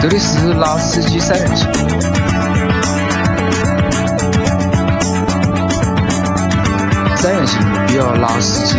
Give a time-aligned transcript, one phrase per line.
[0.00, 1.68] 这里是拉司机三人行，
[7.16, 8.78] 三人行不要拉司机。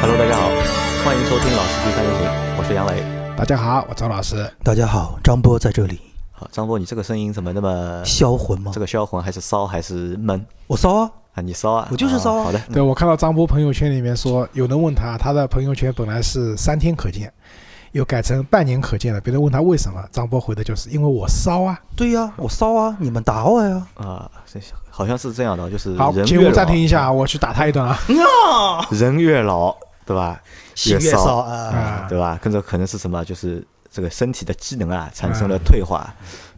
[0.00, 0.50] Hello，大家好，
[1.04, 2.28] 欢迎收听老司机三人行，
[2.58, 3.04] 我是杨磊。
[3.36, 4.50] 大家好，我张老师。
[4.64, 6.11] 大家好，张波在这里。
[6.42, 8.80] 好，张波，你这个声音怎么那么销魂吗这？
[8.80, 11.10] 个销魂还是骚还是闷我骚啊！
[11.34, 11.40] 啊？
[11.40, 11.88] 你骚啊？
[11.90, 17.32] 我就是骚啊好的，对我看到张波朋友圈里面说，有人问他，他的朋友圈本来是三天可见，
[17.92, 19.20] 又改成半年可见了。
[19.20, 21.78] 别人问他为什么，张波回的就是因为我骚啊。
[21.94, 22.96] 对呀、我骚啊！
[22.98, 23.86] 你们打我呀！
[23.94, 24.58] 啊，这
[24.90, 27.96] 好像是这样的，就是好，节目暂停一老，下，我去打他一顿啊。
[28.90, 29.74] 人越老，
[30.04, 30.40] 对吧？
[30.74, 31.36] 心越骚！
[31.36, 32.38] 啊对吧？
[32.42, 33.24] 跟着可能是什么？
[33.24, 36.12] 就是这个身体的机能啊产生了退化，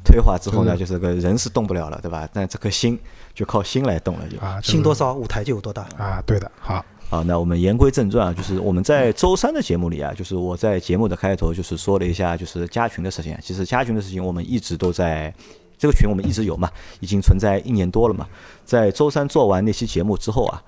[0.04, 2.28] 退化之后呢，就是个人是动不了了，对吧？
[2.32, 2.96] 但这颗心
[3.34, 4.38] 就靠心来动了，就。
[4.38, 5.82] 啊，心多少，舞台就有多大。
[5.98, 13.40] 啊，对的，好，好，那我们言归正传啊，就是我们在周三的节目里啊，就是我在节目的开头就是说了一下，就是加群的事情啊。
[13.42, 15.34] 其实加群的事情我们一直都在
[15.76, 18.26] 这个群我们一直有嘛，已经存在一年多了嘛。
[18.64, 20.62] 在周三做完那期节目之后啊，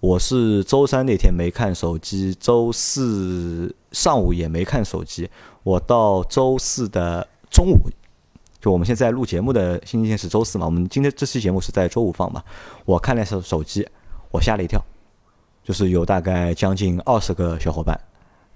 [0.00, 5.28] 我是周三那天没看手机，周四上午也没看手机，
[5.62, 7.88] 我到周四的中午。
[8.60, 12.42] 就我们现在录节目的星期天是周四嘛，我们今天这期节目是在周五放嘛。
[12.84, 13.86] 我看了手手机，
[14.32, 14.84] 我吓了一跳，
[15.62, 17.98] 就是有大概将近二十个小伙伴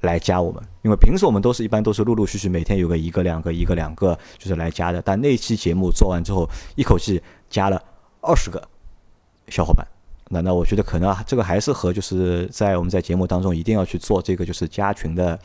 [0.00, 7.80] 来加我们，因为平时我们都是一般都是陆陆续续每天有个一个两个一个两个就是来加的，但那期节目做完之后，一口气加了
[8.20, 8.60] 二十个
[9.46, 9.86] 小伙伴。
[10.34, 15.38] 那那我觉得可能啊，这个还是和就是在我们在节目当中一定要去做这个就是加群的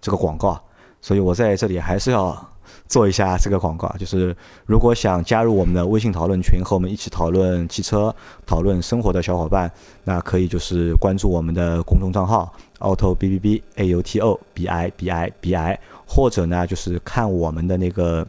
[0.00, 0.58] 这个广告，
[1.02, 2.48] 所以我在这里还是要
[2.88, 8.14] 做一下这个广告，就是如果想加入我们的微信讨论群，和我们一起讨论汽车、
[8.46, 9.70] 讨论生活的小伙伴，
[10.04, 18.26] 那可以就是关注我们的公众账号 auto b b b a u t o b i b i b i，或者呢就是看我们的那个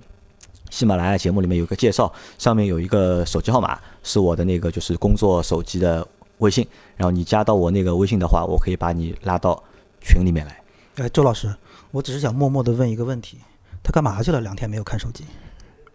[0.72, 6.08] 喜马拉雅节目里面有个介绍，上面有一个手机号码，是我的那个就是工作手机的
[6.40, 6.66] 微信，
[6.98, 9.62] 然后你加到我那个微信的话，我可以把你拉到
[10.00, 10.58] 群里面来。
[10.96, 11.54] 哎，周老师，
[11.92, 13.38] 我只是想默默的问一个问题：
[13.84, 14.42] 他干嘛去了？
[14.42, 15.26] 两天没有看手机。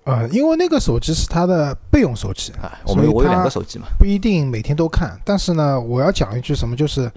[0.04, 5.18] 呃，因为那个手机是他的备用手机，啊，我们我有两个手机嘛，不一定每天都看。
[5.24, 7.10] 但是呢，我要讲一句什么，就是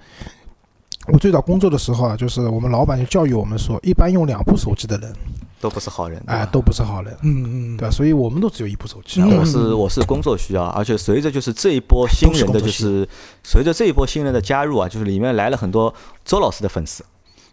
[1.08, 5.14] 我最早工作的时候啊，就是我们老板就教育我们说，一般用两部手机的人，
[5.60, 7.92] 都不是好人，对哎、都不是好人，嗯嗯对吧？
[7.92, 9.22] 所以我们都只有一部手机。
[9.22, 13.08] 啊，嗯我是我是工作需要，而且随着就是这一波新人的，就是
[13.44, 15.94] 随着这一波新人的加入啊，就是里面来了很多
[16.24, 17.04] 周老师的粉丝，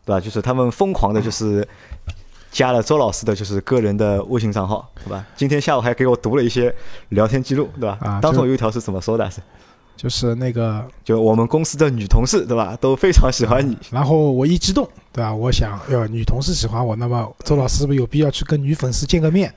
[0.05, 0.21] 对吧？
[0.21, 1.67] 就是他们疯狂的，就是
[2.53, 5.25] 加了周老师的就是个人的微信账号，对吧？
[5.37, 6.75] 今天下午还给我读了一些
[7.11, 7.99] 聊天记录，对吧？
[8.01, 9.31] 啊当中就有一条是怎么说的？
[9.31, 9.41] 是
[9.97, 12.77] 就是那个就我们公司的女同事，对吧？
[12.81, 15.35] 都非常喜欢你， 然后我一激动，对吧？
[15.35, 19.53] 我想，哟，女同事喜欢我，那么周老师是不是有必要去跟女粉丝见个面？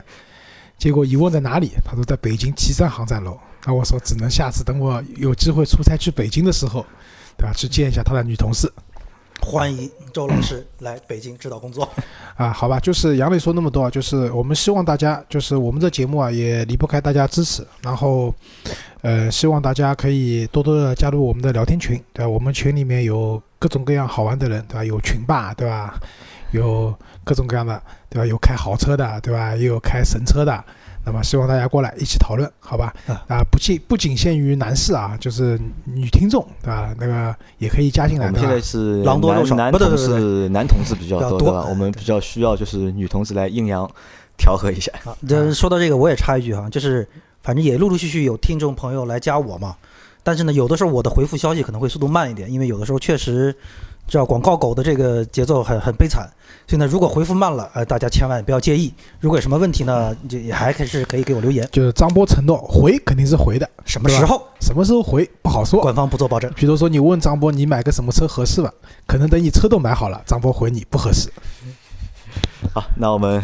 [0.78, 3.38] 结果一问在哪里，他说在北京 T 三航站楼。
[3.66, 6.86] 那我说只能下次等我有机会出差去北京的时候，
[7.36, 7.52] 对吧？
[7.52, 8.72] 去见一下他的女同事
[9.40, 11.88] 欢迎周老师来北京指导工作。
[12.36, 12.78] 啊，好吧？
[12.78, 18.34] 就是杨磊说那么多，就是我们希望大家，就是我们这节目啊，也离不开大家支持，然后，
[19.02, 22.28] 呃，希望大家可以多多的加入我们的聊天群，对吧？
[22.28, 24.84] 我们群里面有各种各样好玩的人，对吧？
[24.84, 25.98] 有群霸，对吧？
[26.52, 28.26] 有各种各样的，对吧？
[28.26, 29.54] 有开豪车的，对吧？
[29.56, 30.64] 也有开神车的。
[31.04, 32.94] 那么希望大家过来一起讨论，好吧？
[33.06, 36.94] 啊啊，不仅不仅限于男士啊，就是女听众，对吧？
[36.98, 38.60] 那个也可以加进来，现在？
[38.60, 41.66] 是狼多肉少男男同不对不对事男同志比较多，吧？
[41.68, 43.90] 我们比较需要就是女同志来阴阳
[44.36, 44.92] 调和一下。
[45.04, 47.08] 啊，这说到这个，我也插一句哈，就是
[47.42, 49.74] 反正也陆陆续续有听众朋友来加我嘛，
[50.22, 53.54] 但是呢，有的时候我的回复消息可能会速度慢一点，因为有的时候确实
[54.10, 56.28] 知道广告狗的这个节奏很很悲惨，
[56.66, 58.92] 所以呢，如果回复慢了，呃，大家千万不要介意。
[59.20, 61.64] 如果有什么问题呢，就也还是可以给我留言。
[61.70, 65.80] 就是张波承诺回肯定是回的，什么时候什么时候回不好说。
[65.80, 66.52] 官方不做保证？
[66.56, 68.68] 比如说你问张波你买个什么车合适吧，
[69.06, 71.30] 可能等你车都买好了，张波回你不合适。
[72.74, 73.40] 好，那我们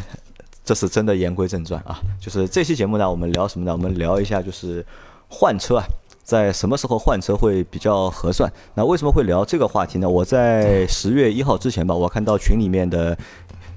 [0.64, 3.70] 这是真的言归正传啊，就是这期节目呢，我们聊什么呢？
[3.70, 4.84] 我们聊一下就是
[5.28, 5.84] 换车啊，
[6.26, 8.52] 在什么时候换车会比较合算？
[8.74, 10.10] 那为什么会聊这个话题呢？
[10.10, 13.16] 我在十月一号之前吧，我看到群里面的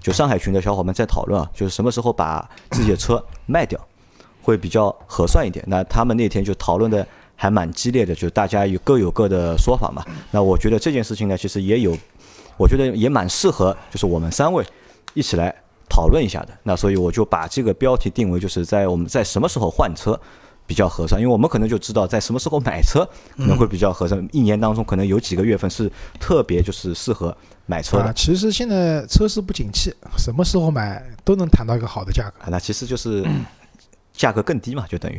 [0.01, 3.79] 就上海群的小伙伴在讨论啊，就是什么时候把自己的车卖掉
[4.41, 5.63] 会比较合算一点。
[5.67, 7.05] 那他们那天就讨论的
[7.35, 10.03] 还蛮激烈的，就大家有各有各的说法嘛。
[10.31, 11.95] 那我觉得这件事情呢，其实也有，
[12.57, 14.65] 我觉得也蛮适合，就是我们三位
[15.13, 15.53] 一起来
[15.87, 16.49] 讨论一下的。
[16.63, 20.19] 那所以我就把这个标题定为就是在我们在什么时候换车
[20.69, 21.19] 比较合算？
[21.19, 23.04] 因为我们可能就知道在什么时候买车
[23.36, 27.36] 可能会比较合算，一年当中可能有几个月份是特别就是适合
[27.66, 32.44] 买车的啊，其实现在车市不景气，什么时候买都能谈到一个好的价格。
[32.44, 33.27] 啊，那其实就是
[34.13, 35.18] 价格更低嘛，就等于。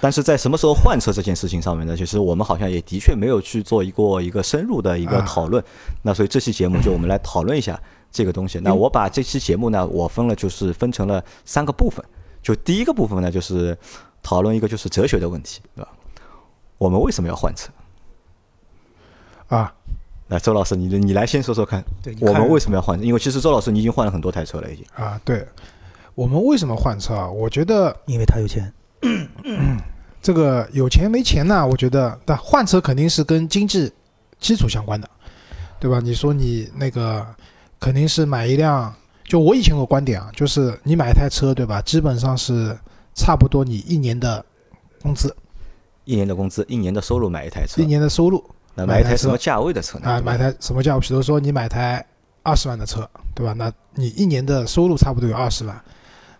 [0.00, 5.60] 但是在什么时候换车这件事情上面呢，其实我们好像也的确没有去做一个一个深入的一个啊讨论。
[6.02, 7.76] 那所以这期节目就我们来讨论一下
[8.12, 8.60] 这个东西。
[8.62, 12.04] 那我把这期节目呢，我分了就是分成了三个部分。
[12.42, 13.76] 就第一个部分呢，就是
[14.22, 15.90] 讨论一个就是哲学的问题，对吧？
[16.78, 17.70] 我们为什么要换车？
[19.48, 19.72] 啊，
[20.28, 23.04] 来周老师，你你来先说说看，对，看我们为什么要换车？
[23.04, 24.84] 因为其实周老师你已经换了很多台车了，已经。
[24.94, 25.46] 啊，对，
[26.14, 27.30] 我们为什么换车啊？
[27.30, 28.72] 我觉得因为他有钱，
[30.22, 31.66] 这个有钱没钱呢？
[31.66, 33.92] 我觉得，但换车肯定是跟经济
[34.38, 35.10] 基础相关的，
[35.78, 36.00] 对吧？
[36.00, 37.26] 你说你那个
[37.78, 38.94] 肯定是买一辆，
[39.24, 41.82] 就我以前有个观点啊，就是你买一台车，对吧？
[41.82, 42.76] 基本上是
[43.14, 44.44] 差不多你一年的
[45.02, 45.34] 工资，
[46.04, 48.42] 一年的工资，一年的收入买一台车一，年的收入
[48.74, 50.08] 那买一台什么价位的车呢？
[50.08, 51.00] 啊，买台什么价位？
[51.00, 52.04] 比如说你买台
[52.42, 53.52] 二十万的车，对吧？
[53.52, 55.78] 那你一年的收入差不多有二十万，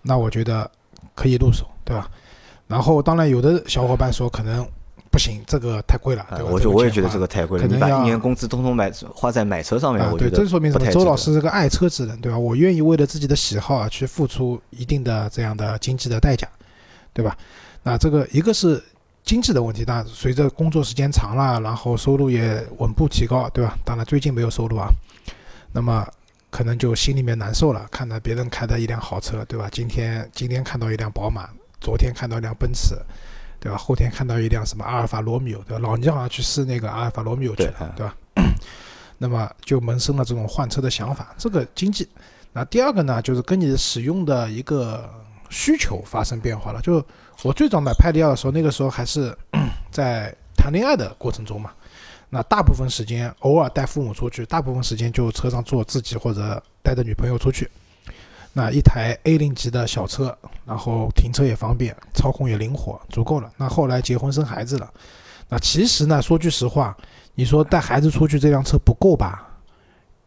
[0.02, 0.70] 那我觉得
[1.14, 2.10] 可以入手，对吧？
[2.66, 4.66] 然后当然有的小伙伴说可能
[5.10, 6.50] 不行，这个太贵了，啊对吧？
[6.50, 10.90] 我就我也觉得这个太贵了，你把可能要一年工资通通买花在买车上面，我觉得这说明什么？
[10.90, 12.38] 周老师是个爱车之人，对吧？
[12.38, 16.48] 我愿意为了自己的喜好啊，去付出一定的这样的经济的代价，
[17.12, 17.36] 对吧？
[17.82, 18.82] 那这个一个是
[19.24, 23.76] 经济的问题，那随着工作时间长了，然后收入也稳步提高，对吧？
[23.84, 24.88] 当然最近没有收入啊，
[25.72, 26.06] 那么
[26.50, 29.68] 可能就心里面难受了，看到别人开的一辆好车，对吧？
[29.72, 31.48] 今天今天看到一辆宝马，
[31.80, 32.96] 昨天看到一辆奔驰。
[33.60, 33.78] 对吧？
[33.78, 35.78] 后天看到一辆什么阿尔法罗密欧，对吧？
[35.78, 38.16] 老倪好像去试那个阿尔法罗密欧去了对吧？
[39.18, 41.32] 那么就萌生了这种换车的想法。
[41.38, 42.08] 这个经济，
[42.52, 45.08] 那第二个呢，就是跟你使用的一个
[45.52, 46.80] 需求发生变化了。
[46.80, 47.04] 就
[47.42, 49.36] 我最早买派迪奥的时候，那个时候还是
[49.92, 51.70] 在谈恋爱的过程中嘛，
[52.30, 57.70] 那大部分时间偶尔带父母出去，大部分时间就车上坐自己或者带着女朋友出去。
[58.54, 63.50] 那一台 A 零级的小车，然后停车也方便，操控也灵活，足够了。
[63.56, 64.92] 那后来结婚生孩子了，
[65.48, 66.96] 那其实呢，说句实话，
[67.34, 69.48] 你说带孩子出去这辆车不够吧，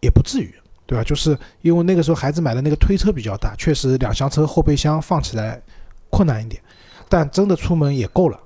[0.02, 0.54] 也不至于，
[0.86, 1.04] 对吧？
[1.04, 5.62] 就是因为那个时候孩子买的那个推车比较大，确实两厢车后备箱放起来
[6.10, 6.62] 困难一点，
[7.10, 8.40] 但真的出门也够了。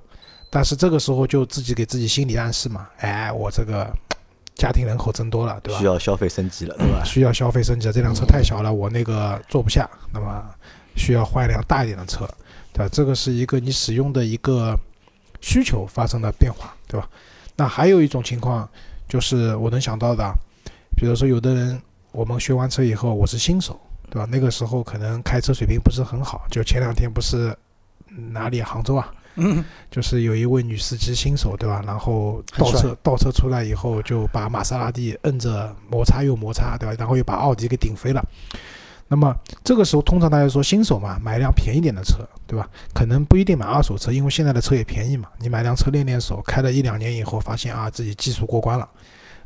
[0.50, 3.88] 但是这个时候就自己给自己心理暗示嘛，哎，我这个
[4.56, 5.78] 家庭人口增多了，对吧？
[5.78, 7.04] 需要消费升级了，对吧？
[7.04, 10.44] 需要消费升级了，这辆车太小了，我那个坐不下，那么
[10.96, 12.28] 需要换一辆大一点的车，
[12.72, 12.88] 对吧？
[12.92, 14.76] 这个是一个你使用的一个
[15.40, 17.08] 需求发生了变化，对吧？
[17.54, 18.68] 那还有一种情况
[19.08, 20.34] 就是我能想到的啊，
[20.96, 21.80] 比如说有的人
[22.12, 23.78] 我们学完车以后，我是新手，
[24.08, 24.26] 对吧？
[24.30, 27.56] 那个时候可能开车水平不是很好，就前两天不是
[28.32, 31.82] 哪里杭州啊，嗯，就是有一位女司机新手，对吧？
[31.86, 36.94] 然后倒车倒车出来以后，就把玛莎拉蒂摁着摩擦又摩擦，对吧？
[36.98, 38.22] 然后又把奥迪给顶飞了。
[39.12, 39.34] 那么
[39.64, 42.68] 这个时候，通常大家说新手嘛，买一辆便宜点的车，对吧？
[42.94, 45.28] 可能不一定买二手车，因为现在的车也便宜嘛。
[45.38, 48.88] 你买辆车练练手，开了一两年以后，发现啊自己技术过关了，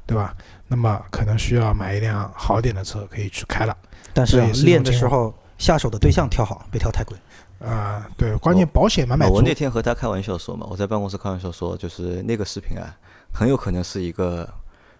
[0.06, 0.34] 对吧？
[0.68, 3.76] 那么可能需要买一辆好点的车可以去开了。
[4.12, 7.17] 但是啊是练的时候下手的对象挑好，别挑太贵。
[7.60, 12.93] 啊、对，关键保险买买足我那天和他开玩笑说嘛，我在办公室开玩笑说，就是那个视频啊，
[13.32, 14.46] 很有可能是一个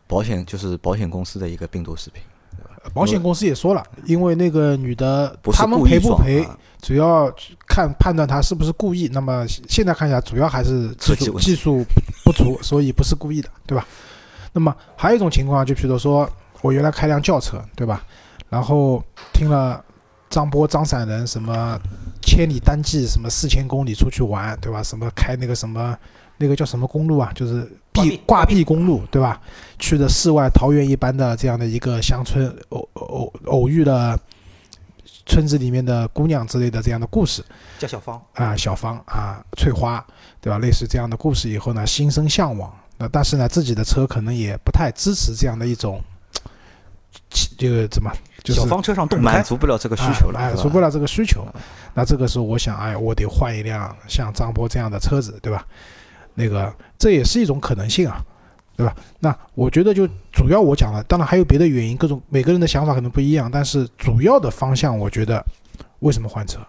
[0.07, 2.23] 保险，就是保险公司的一个病毒视频，
[2.95, 6.47] 保险公司也说了，因为那个女的他们赔不赔，
[6.81, 7.31] 主要
[7.67, 9.11] 看判断她是不是故意。
[9.13, 11.85] 那么现在看一下，主要还是技术技术
[12.25, 13.87] 不足，所以不是故意的，对吧？
[14.55, 16.27] 那么还有一种情况，就比如说
[16.63, 18.03] 我原来开辆轿车，对吧？
[18.49, 19.85] 然后听了
[20.31, 21.77] 张波、张散人什么
[22.23, 24.81] 千里单骑，什么四千公里出去玩，对吧？
[24.81, 25.99] 什么开那个什么
[26.39, 27.33] 那个叫什么公路啊？
[27.35, 29.41] 就是壁挂壁公路，对吧？
[29.81, 34.17] 去的世外桃源一般的这样的一个乡村，偶偶偶遇了
[35.27, 37.45] 村子里面的姑娘之类的这样的故事
[37.81, 40.07] 叫小芳，啊，小芳啊，翠花，
[40.41, 40.59] 对吧？
[40.61, 42.73] 类似这样的故事以后呢，心生向往。
[42.97, 46.01] 那但是呢，自己的车可能也不太支持这样的一种，
[47.59, 48.11] 这个怎么
[48.43, 51.45] 就是小方车上动满，足不了这个需求了，满足不了这个需求。
[51.95, 55.67] 那这个时候，我想，哎，我得换一辆像张波这样的车子，对吧？
[56.35, 58.25] 那个这也是一种可能性啊，
[58.77, 58.95] 对吧？
[59.21, 65.45] 那我觉得就主要我讲了，当然还有别的原因，各种每个人的想法可能不一样，但是主要的方向，我觉得
[66.01, 66.61] 为什么换车，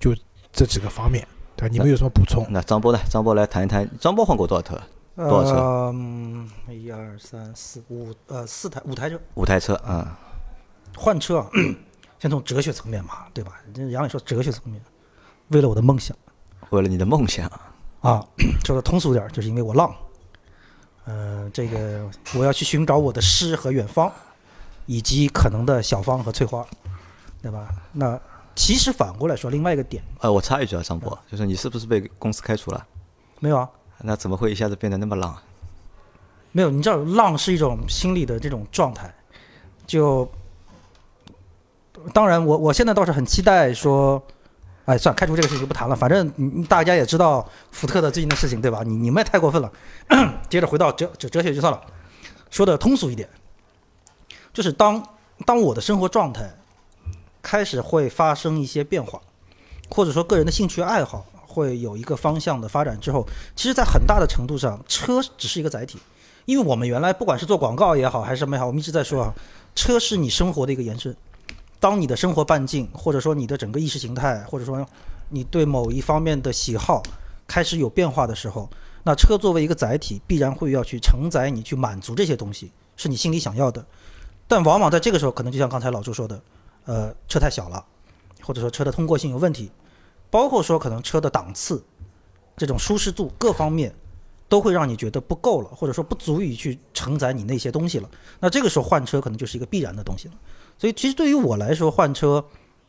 [0.00, 0.14] 就
[0.52, 1.26] 这几个方面，
[1.56, 1.72] 对吧？
[1.72, 2.46] 你们有什么补充？
[2.50, 2.98] 那张波呢？
[3.08, 4.78] 张波来谈一谈，张波换过多少车？
[5.16, 9.20] 多少车呃，嗯一二三四五，呃，四台五台车。
[9.34, 10.06] 五台车，嗯，
[10.96, 11.50] 换车啊，
[12.18, 13.60] 先从哲学层面嘛，对吧？
[13.74, 14.80] 这杨磊说哲学层面，
[15.48, 16.16] 为了我的梦想，
[16.70, 17.46] 为了你的梦想，
[18.00, 18.24] 啊，
[18.64, 19.94] 说的通俗点，就是因为我浪。
[21.04, 24.10] 呃，这个我要去寻找我的诗和远方，
[24.86, 26.64] 以及可能的小芳和翠花，
[27.42, 27.68] 对吧？
[27.92, 28.18] 那
[28.54, 32.86] 其实反过来说，另外一个点呃，我插一句啊，张博，就是你是不是被公司开除了？
[33.40, 33.68] 没有啊，
[34.02, 35.36] 那怎么会一下子变得那么浪？
[36.50, 39.14] 没有，你知道浪是一种心理的这种状态，
[39.86, 40.30] 就
[42.12, 44.22] 当然我我现在倒是很期待说，
[44.84, 46.30] 哎，算了，开除这个事情就不谈了，反正
[46.64, 48.82] 大家也知道福特的最近的事情，对吧？
[48.84, 49.72] 你你们也太过分了。
[50.50, 51.80] 接着回到哲哲哲学就算了，
[52.50, 53.28] 说的通俗一点，
[54.52, 55.02] 就是当
[55.46, 56.52] 当我的生活状态
[57.40, 59.20] 开始会发生一些变化，
[59.88, 65.98] 或者说个人的兴趣爱好会有一个方向的发展之后，其实，在很大的程度上，车只是一个载体。
[66.46, 69.34] 因为我们原来不管是做广告也好，还是什么也好，我们一直在说啊，
[69.74, 71.14] 车是你生活的一个延伸。
[71.78, 74.84] 当你的生活半径，或者说你的整个意识形态，或者说
[75.28, 77.02] 你对某一方面的喜好
[77.46, 78.68] 开始有变化的时候，
[79.04, 83.84] 那车作为一个载体，必然会要去承载你，去满足这些东西，是你心里想要的。
[84.48, 86.40] 但往往在这个时候，可能就像刚才老朱说的，
[86.84, 87.84] 呃，车太小了，
[88.42, 89.70] 或者说车的通过性有问题，
[90.32, 91.84] 包括说可能车的档次、
[92.56, 93.94] 这种舒适度各方面。
[94.48, 98.10] 都会让你觉得不够了，或者说不足以去承载你那些东西了。
[98.38, 100.34] 那这个时候换车可能就是一个必然的东西了。
[100.76, 102.44] 所以其实对于我来说，换车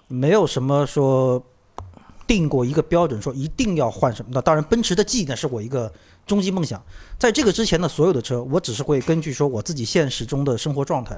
[0.09, 1.41] 没有什么说
[2.27, 4.31] 定过一个标准，说一定要换什么。
[4.33, 5.89] 那当然，奔驰的 G 呢是我一个
[6.27, 6.83] 终极梦想。
[7.17, 11.17] 在这个之前的所有的车，我只是会根据说我自己现实中的生活状态。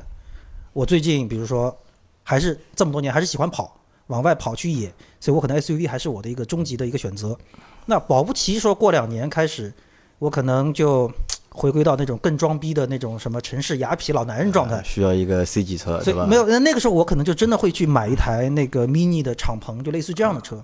[0.74, 1.76] 我最近比如说
[2.22, 3.76] 还是这么多年还是喜欢跑，
[4.08, 7.38] 往外跑去野，所以我可能 SUV 还是我的一个终极的一个选择。
[7.86, 9.74] 那保不齐说过两年开始。
[10.18, 11.12] 我可能就
[11.50, 16.16] 回归到那种更装逼的那种什么城市雅痞老男人状态，需要一个 C 级车，所以？
[16.30, 20.64] 没有，那那个时候我可能就真的会去买一台那个 mini 的敞篷，就类似这样的车，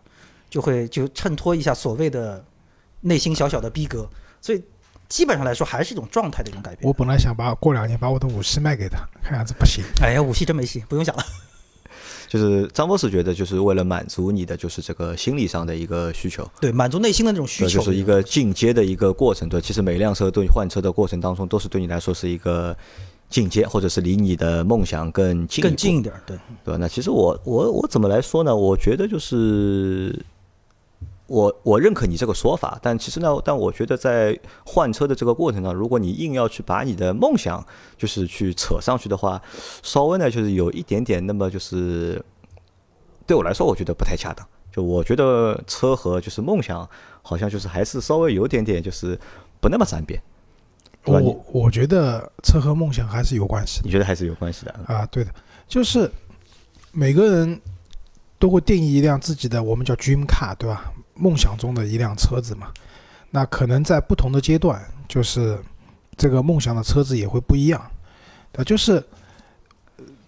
[0.50, 2.42] 就会就衬托一下所谓的
[3.02, 4.10] 内心小小的逼格。
[4.40, 4.64] 所以
[5.10, 6.88] 基本上来说，还是一种状态的一种改变。
[6.88, 9.84] 我本来想把过两年把我的五系卖给他，看样子不行。
[10.02, 11.24] 哎呀，五系真没戏，不用想了。
[12.32, 19.50] 就是张博士觉得，就是为了满足你的就是这个心理上的一个需求，对，满足内心的那种需求，就是一个进阶的一个过程。
[19.50, 22.74] 对，其实每辆车对换车的过程当中，都是对你来说是一个
[23.30, 26.78] 进阶，或者是离你的梦想更近更近一点，对，对吧？
[26.80, 28.56] 那其实我我我怎么来说呢？
[28.56, 30.18] 我觉得就是。
[31.32, 37.66] 我我认可你这个说法，但其实呢，但我觉得在换车的这个过程中，如果你硬要去把你的梦想
[37.98, 39.42] 就是去扯上去的话，
[39.82, 42.22] 稍微呢就是有一点点，那么就是
[43.26, 44.46] 对我来说，我觉得不太恰当。
[44.74, 46.88] 就我觉得车和就是梦想，
[47.22, 49.18] 好像就是还是稍微有点点就是
[49.62, 50.22] 不那么沾边。
[51.06, 53.82] 我我觉得车和梦想还是有关系。
[53.84, 55.06] 你觉得还是有关系的啊？
[55.06, 55.32] 对的，
[55.68, 56.12] 就是
[56.92, 57.62] 每个人
[58.38, 60.92] 都会定义一辆自己的，我们叫 dream car，对吧？
[61.22, 62.74] 梦想中的一辆车子嘛，
[63.30, 65.56] 那可能在不同的阶段，就是
[66.18, 67.80] 这个梦想的车子也会不一样。
[68.58, 69.02] 啊，就是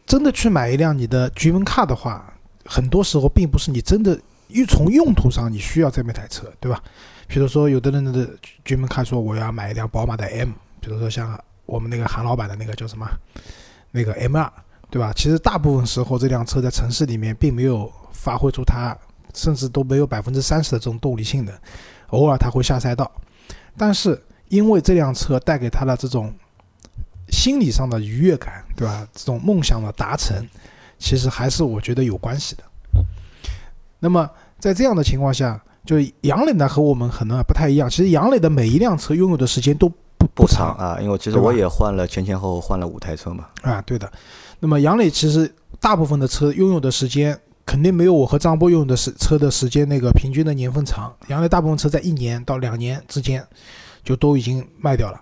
[0.05, 2.31] 真的去买一辆你的 dream car 的话，
[2.65, 4.17] 很多时候并不是你真的
[4.49, 6.79] 用从用途上你需要这么一台车，对吧？
[7.27, 8.29] 比如说有的人的
[8.63, 13.07] dream car 说我要买一辆宝马的 M，比如说像我们那个韩老板的那个叫什么
[13.91, 14.53] 那个 M 二，
[14.91, 15.11] 对吧？
[15.15, 18.95] 其实大部分时候这辆车在城市里面并没有发挥出它。
[19.33, 21.53] 甚至都没有百分之三十的这种动力性能，
[22.09, 23.11] 偶尔他会下赛道，
[23.75, 26.31] 但是因为这辆车带给他的这种
[27.29, 29.07] 心理上的愉悦感，对吧？
[29.13, 30.47] 这种梦想的达成，
[30.99, 32.63] 其实还是我觉得有关系的。
[33.99, 37.89] 那么在这样的情况下，就杨磊呢和我们可能不太一样。
[37.89, 43.47] 其实杨磊的每一辆车拥有的时间都不不长啊，因为其实我也换了前前后后换了五台车嘛。
[43.63, 44.11] 啊，对的。
[44.59, 47.35] 那么杨磊其实大部分的车拥有的时间。
[47.65, 51.13] 肯定没有我和张波用的是车的时间那个平均的年份长。
[51.27, 53.45] 杨磊大部分车在一年到两年之间
[54.03, 55.21] 就都已经卖掉了，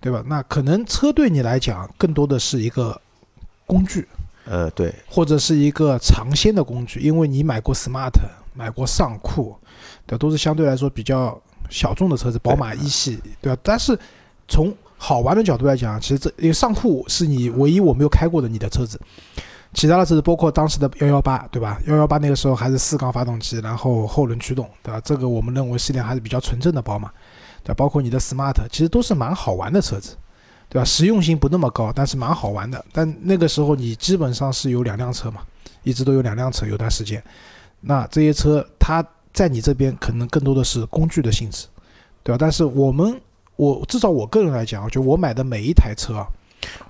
[0.00, 0.22] 对吧？
[0.26, 2.98] 那可能车对你来讲更多的是一个
[3.66, 4.08] 工具，
[4.46, 8.10] 呃，对，或者是一个尝鲜的工具，因为你买过 smart，
[8.54, 9.54] 买过尚酷，
[10.06, 13.60] 对，都是相对来说比较小众的车子，宝马一系，对吧？
[13.62, 13.98] 但是
[14.48, 18.98] 从好玩的角度来讲，其实这因为尚酷是你唯一我没有开过的你的车子。
[19.74, 21.80] 其他的车子包括当时的幺幺八，对吧？
[21.86, 25.00] 幺幺八那个时候还是四缸发动机，然后后轮驱动，对吧？
[25.02, 27.10] 这个我们认为是一辆还是比较纯正的宝马，
[27.62, 30.14] 对吧包括你的 smart，其实都是蛮好玩的车子，
[30.68, 30.84] 对吧？
[30.84, 32.84] 实用性不那么高，但是蛮好玩的。
[32.92, 35.40] 但那个时候你基本上是有两辆车嘛，
[35.84, 37.22] 一直都有两辆车，有段时间，
[37.80, 39.02] 那这些车它
[39.32, 41.66] 在你这边可能更多的是工具的性质，
[42.22, 42.36] 对吧？
[42.38, 43.18] 但是我们
[43.56, 46.26] 我至少我个人来讲，就我买的每一台车啊。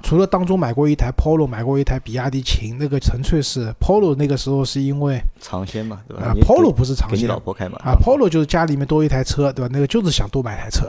[0.03, 6.27] 除了当中买过一台 Polo，买过一台比亚迪秦，那个纯粹是 Polo 那个时候是因为尝鲜嘛，对吧？
[6.27, 7.79] 啊，Polo 不是尝鲜给你老婆开嘛？
[7.79, 9.71] 啊，Polo 就是家里面多一台车，对吧？
[9.73, 10.89] 那个就是想多买台车，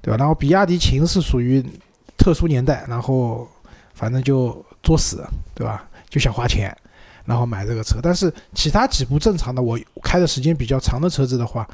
[0.00, 0.16] 对吧？
[0.16, 1.64] 然后比亚迪秦是属于
[2.16, 3.48] 特殊年代，然后
[3.94, 5.24] 反正就作死，
[5.54, 5.84] 对吧？
[6.08, 6.76] 就想花钱，
[7.24, 7.98] 然后买这个车。
[8.02, 11.66] 但是其他几部正常的，我开的时间比较长的车子的话，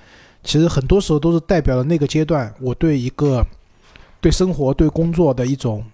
[0.45, 3.45] 其实很多时候都是代表了那个阶段我对一个
[4.21, 5.85] 对生活、对工作的一种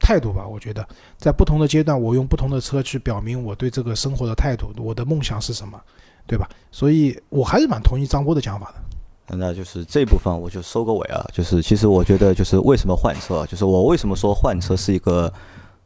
[0.00, 0.44] 态度吧。
[0.44, 0.84] 我觉得
[1.18, 5.80] 在不同的阶段，我用不同的车去表明我对这个生活的态度，我的梦想是什么，
[6.26, 6.48] 对吧？
[6.72, 9.36] 所以我还是蛮同意张波的讲法的。
[9.36, 15.32] 那就是这部分我就收个尾啊，就是其实我觉得就是为什么换车，就是我为什么说换车是一个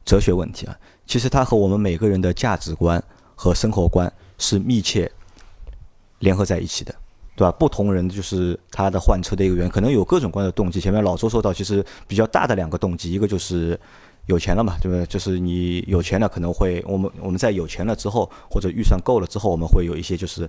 [0.03, 0.75] 哲学问题啊？
[1.05, 3.03] 其实它和我们每个人的价值观
[3.35, 5.13] 和生活观是密切
[6.21, 6.95] 联合在一起的，
[7.37, 7.51] 对吧？
[7.59, 10.81] 不同人就是他的换车的一个原因，可能有各种各样的动机。
[10.81, 13.79] 前面老周说到，其实比较大的两个动机，一个就是
[14.27, 15.05] 有钱了嘛，对不对？
[15.07, 20.49] 就是你有钱了，可能会我们我们在有钱了之后，或者预算够了之后，我们会有一些就是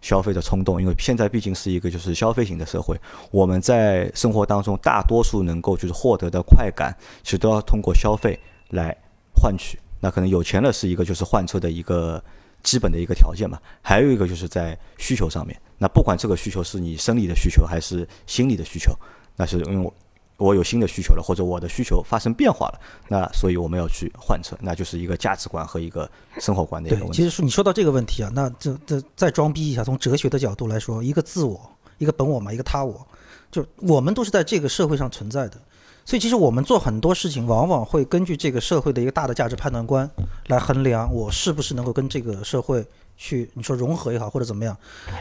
[0.00, 2.98] 消费的冲动，因为现在毕竟是一个就是消费型的社会，
[3.30, 8.38] 我们在生活当中大多数能够就是获得的快感，其实都要通过消费
[8.70, 8.96] 来
[9.34, 9.78] 换取。
[10.00, 12.20] 那可能有钱了是一个就是换车的一个
[12.62, 15.60] 基本的一个条件嘛，还有一个就是在需求上面。
[15.78, 18.92] 那不管这个需求是你生理的需求还是心理的需求，
[19.36, 19.94] 那是因为我
[20.36, 27.16] 我有新的需求了，或者我的需求发生变化了，那所以我们要去换车，那就是一个价值观和一个生活观的一个，问题。
[27.16, 31.60] 其实说你说到这个问题啊，那这这再装逼一下，从哲学的角度来说，一个自我，
[31.98, 33.06] 一个本我嘛，一个他我，
[33.50, 35.60] 就我们都是在这个社会上存在的，
[36.04, 40.08] 所以其实我们做很多事情，往往会根据这个社会的一个大的价值判断观
[40.46, 42.84] 来衡量我是不是能够跟这个社会
[43.16, 44.76] 去你说融合也好，或者怎么样。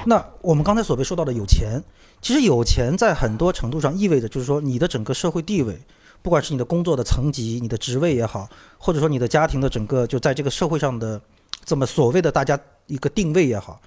[0.05, 1.81] 那我们刚才所谓说到的有钱，
[2.21, 5.79] 其实有钱在很多程度上意味着就是说你的整个社会地位。
[6.23, 8.47] 不管是你的工作的层级、你的职位也好，
[8.77, 11.19] 或者说你的家庭的整个就在这个社会上的
[11.65, 13.81] 这么所谓的大家一个定位也好，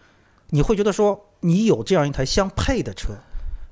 [0.50, 3.12] 你会觉得说你有这样一台相配的车，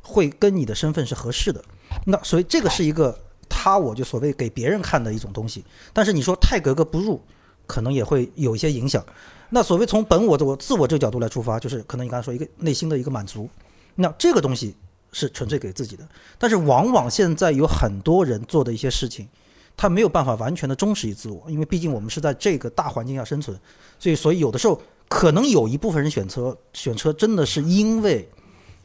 [0.02, 1.64] 会跟你的身份是合适的。
[2.06, 5.64] 那所以这个是一个他我就所谓给别人看的一种东西。
[5.92, 7.20] 但是你说太格格不入，
[7.66, 9.04] 可能也会有一些影响。
[9.50, 13.48] 那所谓从本我的我自我这个角度来出发，就是可能你刚才说一个内心的一个满足。
[13.96, 14.74] 那这个东西
[15.12, 19.28] 是纯粹给自己的，但是往往现在有很多人做的一些事情，
[19.76, 23.54] 他没有办法完全的忠实于自我，因为毕竟我们是在这个大环境下生存，
[23.98, 28.26] 所以所以有的时候可能有一部分人选车选车真的是因为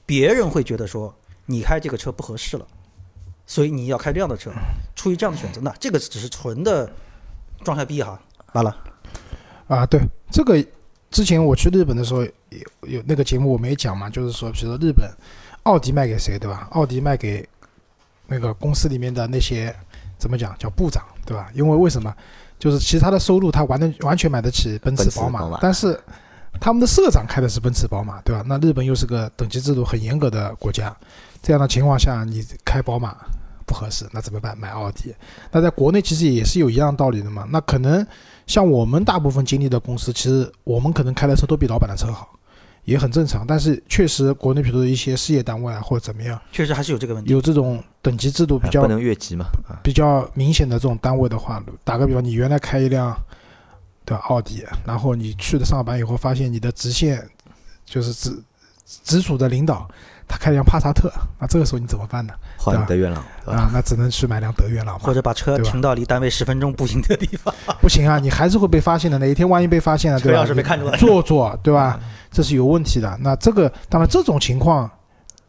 [0.07, 1.13] 别人会觉得说
[1.45, 2.65] 你开这个车不合适了，
[3.45, 4.51] 所以你要开这样的车，
[4.95, 6.91] 出于这样的选择，那这个只是纯的
[7.63, 8.19] 装下逼哈，
[8.53, 8.75] 完了。
[9.67, 10.65] 啊，对这个，
[11.11, 15.07] 之前我去日本的时候有有那个节目我没讲嘛，就是说，比如说日本
[15.63, 16.67] 奥迪卖给谁，对吧？
[16.71, 17.47] 奥迪卖给
[18.25, 19.75] 那个公司里面的那些
[20.17, 21.51] 怎么讲叫部长，对吧？
[21.53, 22.15] 因为为什么？
[22.59, 25.99] 就是其实他的收入他完的完全买得起奔驰、宝马但是
[26.59, 28.43] 他们的社长开的是奔驰、宝马，对吧？
[28.47, 30.95] 那日本又是个等级制度很严格的国家，
[31.41, 33.15] 这样的情况下，你开宝马
[33.65, 34.57] 不合适，那怎么办？
[34.57, 35.13] 买奥迪。
[35.51, 37.45] 那在国内其实也是有一样道理的嘛。
[37.49, 38.05] 那可能
[38.45, 42.29] 像我们大部分经历的公司，其实我们可能开的车都比老板的车好，
[42.85, 43.45] 也很正常。
[43.45, 47.31] 但是确实国内比如说一些事业单位啊或者怎么样，确实还是有这个问题。
[47.33, 53.13] 有这种等级制度比较哎不能越级嘛，啊，比较明显的这种单位的话，打个比方，你原来开一辆
[54.07, 57.21] 对吧奥迪，然后你去了上班以后，发现你的直线
[57.85, 58.43] 就是直
[59.03, 59.85] 直属的领导
[60.25, 62.33] 他开了辆帕萨特，那这个时候你怎么办呢？
[62.57, 63.17] 换德月朗？
[63.45, 65.13] 啊，那只能去买辆德源朗或。
[65.13, 69.17] 者把车停到离单位十分钟步行的地方， 不行啊，你还是会被发现的。
[69.17, 70.45] 哪一天万一被发现了，对吧？
[70.45, 71.99] 车钥匙被看出来做作，对吧？
[72.31, 73.17] 这是有问题的。
[73.21, 74.89] 那这个当然这种情况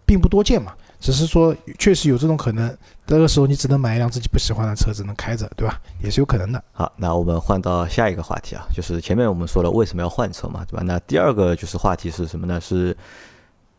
[0.05, 2.76] 并不多见嘛，只是说确实有这种可能。
[3.06, 5.80] 这个时候你只能买一辆自己不喜欢的车只，能开着，对吧？
[6.02, 6.62] 也是有可能的。
[6.72, 10.82] 好，那我们换到下一个话题啊，就是前面我们说了为什么要换车嘛，对吧？
[10.84, 12.61] 那第二个就是话题是什么呢？
[12.61, 12.94] 是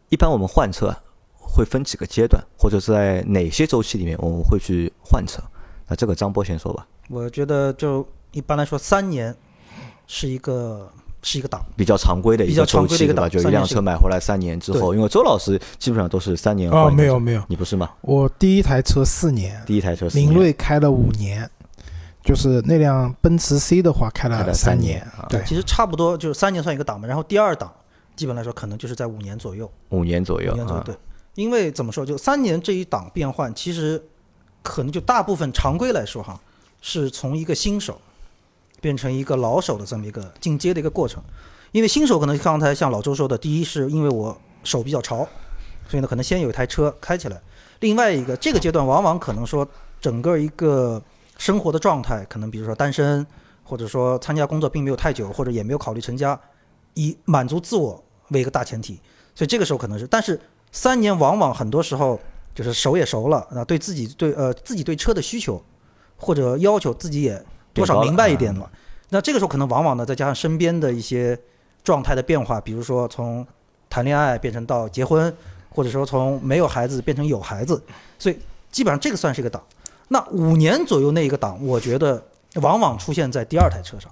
[0.09, 0.99] 一般我们换车啊
[1.37, 5.43] 会分几个阶段，或者是在哪些周期里面我们会去换车？
[5.87, 9.35] 那这个张波先说吧，我觉得就一般来说三年
[10.07, 11.65] 是一个是一个档。
[11.75, 12.87] 比较常规的一比较个周期，对吧？
[12.87, 17.89] 常规的一个档就一辆车买回来三年之后，因为周老师基本上都是三年换哦，一辆车，没有没有，你不是吗？
[18.01, 21.49] 我第一台车四年，第一台车四年领锐开了五年，
[22.23, 25.05] 就是那辆奔驰 C 的话开了三年。
[25.29, 27.73] 对，其实差不多就是三年算一个档嘛，然后第二档
[28.15, 30.95] 基本来说可能就是在五年左右，五年左右啊，五年左右对。
[31.35, 34.01] 因为怎么说，就三年这一档变换，其实
[34.61, 36.37] 可能就大部分常规来说哈，
[36.81, 38.01] 是从一个新手
[38.81, 41.21] 变成一个老手的这么一个进阶的一个过程。
[41.71, 45.27] 因为新手可能刚才像老周说的，第一是因为我手比较潮，
[45.87, 47.39] 所以呢可能先有一台车开起来。
[47.81, 49.67] 另外一个这个阶段往往可能说
[50.01, 51.01] 整个一个
[51.37, 53.25] 生活的状态，可能比如说单身，
[53.63, 56.39] 或者说参加工作并没有太久，或者也没有考虑成家，
[56.95, 58.99] 以满足自我为一个大前提，
[59.35, 60.39] 所以这个时候可能是，但是
[60.71, 62.19] 三年往往很多时候
[62.53, 65.63] 就是熟也熟了，那对自己对呃自己对车的需求
[66.17, 68.69] 或者要求自己也多少明白一点了，
[69.09, 71.39] 那这个时候可能往往呢再加上身边的一些
[71.83, 73.45] 状态的变化，比如说从
[73.89, 75.35] 谈恋爱变成到结婚，
[75.69, 77.81] 或者说从没有孩子变成有孩子，
[78.17, 78.37] 所以
[78.71, 79.63] 基本上这个算是一个档。
[80.09, 82.23] 那五年左右那一个档，我觉得
[82.55, 84.11] 往往出现在第二台车上，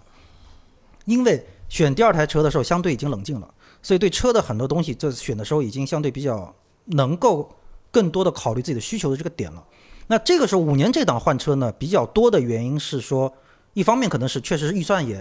[1.06, 3.48] 因为选第二台车的时候相对已经冷静了，
[3.82, 6.54] 所以对车的很多东西在选的时候已经相对比较
[6.86, 7.50] 能够
[7.92, 9.64] 更多的考虑自己的需求的这个点了。
[10.08, 13.34] 那这个时候五年这档换车呢，比较多的原因是说，
[13.78, 15.16] 一方面可能是确实是预算也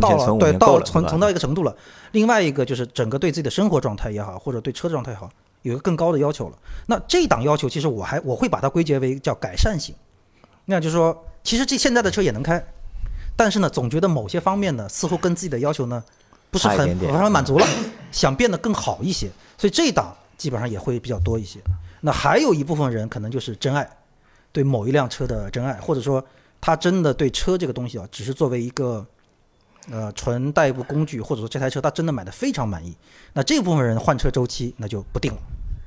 [0.00, 1.72] 到了，存存对，到了，存存到一个程度了。
[2.10, 5.30] 另外一个就是整个对自己的生活状态也好，或者对车的状态也好，
[5.62, 6.58] 有一个更高的要求了。
[6.86, 9.94] 那这档要求其实我还我会把它归结为叫改善型，
[10.64, 12.60] 那就是说，其实这现在的车也能开，
[13.36, 16.02] 但是呢，总觉得某些方面呢，似乎跟自己的要求呢
[16.50, 17.66] 不是很差一点点很满足了，
[18.10, 21.60] 想变得更好一些，所以这一档基本上也会比较多一些。
[22.00, 23.88] 那还有一部分人可能就是真爱，
[24.50, 26.24] 对某一辆车的真爱，或者说
[26.60, 29.06] 他真的对车这个东西啊，只是作为一个
[29.90, 32.96] 呃纯代步工具，或者说这台车他真的买的非常满意。
[33.32, 35.38] 那这部分人换车周期那就不定了，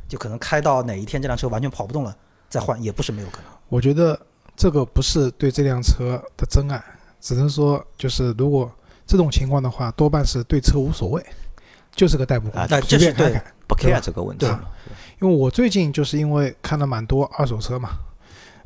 [0.07, 2.15] 就可能开到哪一天这辆车完全跑不动了
[2.47, 3.45] 再换，也不是没有可能。
[3.67, 4.19] 我觉得
[4.55, 6.83] 这个不是对这辆车的真爱，
[7.19, 8.71] 只能说就是如果
[9.05, 11.25] 这种情况的话，多半是对车无所谓，
[11.95, 13.53] 就是个代步工具，啊这是对随便开开。
[13.67, 14.55] 不 care 这个问题对。
[15.21, 17.89] 因为我最近就是因为看了蛮多二手车嘛，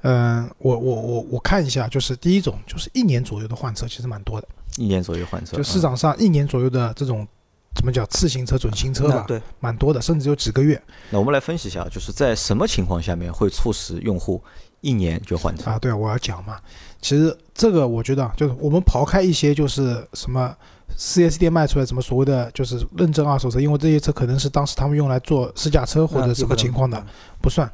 [0.03, 7.25] 嗯，我我我我看一下，就是第一种就是一年左右的换车，其实蛮多的，一年左右换车，就市场上一年左右的这种
[7.73, 14.43] 怎么叫次新车、准新车吧，对，蛮多的，甚至有几个月那我们来分析一下，就是在什么情况下面会促使用户
[14.81, 15.71] 一年就换车？
[15.71, 15.79] 啊。
[15.79, 16.57] 对啊，我要讲嘛，
[17.01, 20.53] 其实这个我觉得啊就是我们刨开一些就是什么
[20.97, 27.01] 四 S 店卖出来什么所谓的就是认证二手车，因为这些车可能是当时他们用来做试驾车或者什么情况的，
[27.41, 27.71] 不算。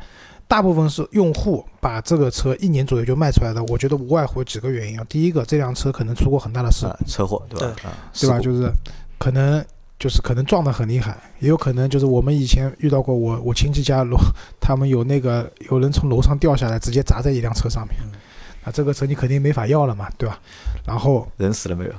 [0.49, 5.05] 大部分是用户把这个车一年左右就卖出来的，我觉得无外乎几个原因啊。
[5.07, 7.67] 第一个，这辆车可能出过很大的事故啊，车祸对吧？
[7.83, 8.39] 啊，对吧？
[8.39, 8.67] 就是
[9.19, 9.63] 可能
[9.99, 14.17] 就是可能撞得很厉害，也有可能就是我们以前遇到过我我亲戚家楼，
[14.59, 18.12] 他们有那个有人从楼上掉下来，直接砸在一辆车上面，嗯
[18.63, 20.39] 啊，这个车你肯定没法要了嘛，对吧？
[20.83, 21.91] 然后人死了没有？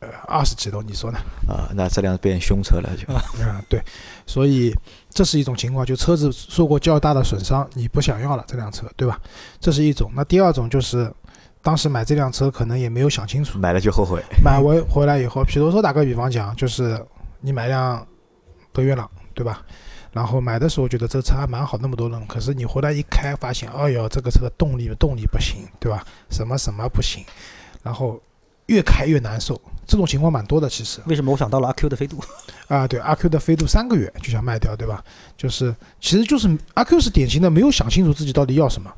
[0.00, 1.18] 呃二十几头，你说呢？
[1.48, 3.12] 啊，那这辆变凶车了就。
[3.12, 3.22] 啊，
[3.68, 3.82] 对，
[4.26, 4.74] 所以
[5.10, 9.20] 这是一种情况，就车子受过较大的损伤，你不想要了这辆车，对吧？
[9.60, 10.10] 这是一种。
[10.14, 11.12] 那第二种就是，
[11.62, 14.22] 当时买这辆车可能也没有想清楚，买了就后悔。
[14.44, 17.04] 买完回来以后，比如说打个比方讲，就是
[17.40, 18.06] 你买辆
[18.72, 19.62] 德悦朗，对吧？
[20.10, 26.04] 然后买的时候觉得这车还蛮好，那么多人，可是你回来一开，发现，哎呦，这个车的动力动力不行，对吧？
[26.30, 27.24] 什么什么不行，
[27.82, 28.20] 然后
[28.68, 31.00] 越开越难受，这种情况蛮多的，其实。
[31.06, 32.18] 为什么我想到了阿 Q 的飞度？
[32.68, 35.04] 啊，对，阿 Q 的飞度三个月就想卖掉，对吧？
[35.36, 38.90] 就是，其实就是阿 Q 是典型的没有想清楚自己到底要什么，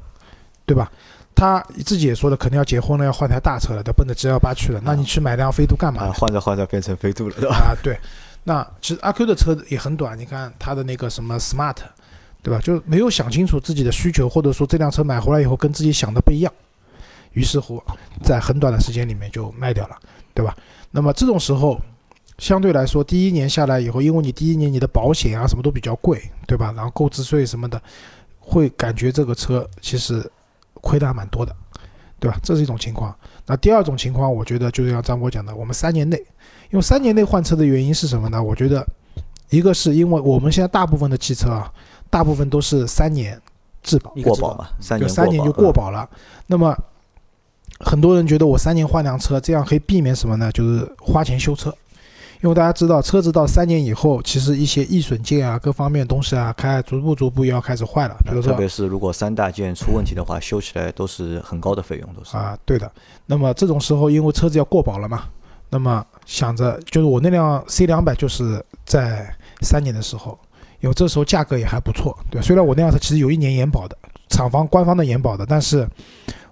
[0.66, 0.90] 对吧？
[1.34, 4.80] 他自己也说了，肯定要结婚了，要换台大车了，要奔着 G 幺八去了。
[4.84, 7.56] 那你去买辆飞度干嘛啊，换着换着变成飞度了，对吧？
[7.56, 7.98] 啊，对。
[8.42, 11.76] 那其实阿 Q 的车也很短，你看他的那个什么 Smart，
[12.42, 12.60] 对吧？
[12.60, 16.52] 就没有想清楚自己的需求，或者说这辆车买回来以后跟自己想的不一样，
[17.32, 17.82] 于是乎
[18.22, 19.96] 在很短的时间里面就卖掉了，
[20.34, 20.56] 对吧？
[20.90, 21.80] 那么这种时候，
[22.38, 26.72] 相对来说，第一年下来以后，因为你第一年你的保险啊什么都比较贵，对吧？
[26.76, 27.80] 然后购置税什么的，
[28.38, 30.28] 会感觉这个车其实
[30.74, 31.54] 亏的还蛮多的，
[32.18, 32.36] 对吧？
[32.42, 33.14] 这是一种情况。
[33.46, 36.16] 那第二种情况，我觉得就像张波讲的，我们三年内，
[36.70, 38.42] 因为三年内换车的原因是什么呢？
[38.42, 38.86] 我觉得
[39.50, 41.72] 一个是因为我们现在大部分的汽车啊，
[42.08, 43.40] 大部分都是三年
[43.82, 46.08] 质保，过保嘛，三就年三年就过保了。
[46.46, 46.76] 那么
[47.80, 50.50] 很多人觉得我三年换辆车，这样可以避免什么呢？
[50.52, 51.74] 就是花钱修车。
[52.42, 58.16] 因为大家知道，车子到三年以后，其实一些易损件啊、各方面东西啊，开逐步逐步要开始坏了。
[58.24, 62.34] 比如说特别是如果三大件出问题的话，修起来都是很高的费用，都是。
[62.34, 62.90] 啊，对的。
[63.26, 65.24] 那么这种时候，因为车子要过保了嘛，
[65.68, 70.38] 那么想着就是我那辆 C 两百就是在三年的时候，
[70.80, 72.42] 因为这时候价格也还不错，对吧。
[72.42, 73.94] 虽然我那辆车其实有一年延保的，
[74.30, 75.86] 厂方官方的延保的，但是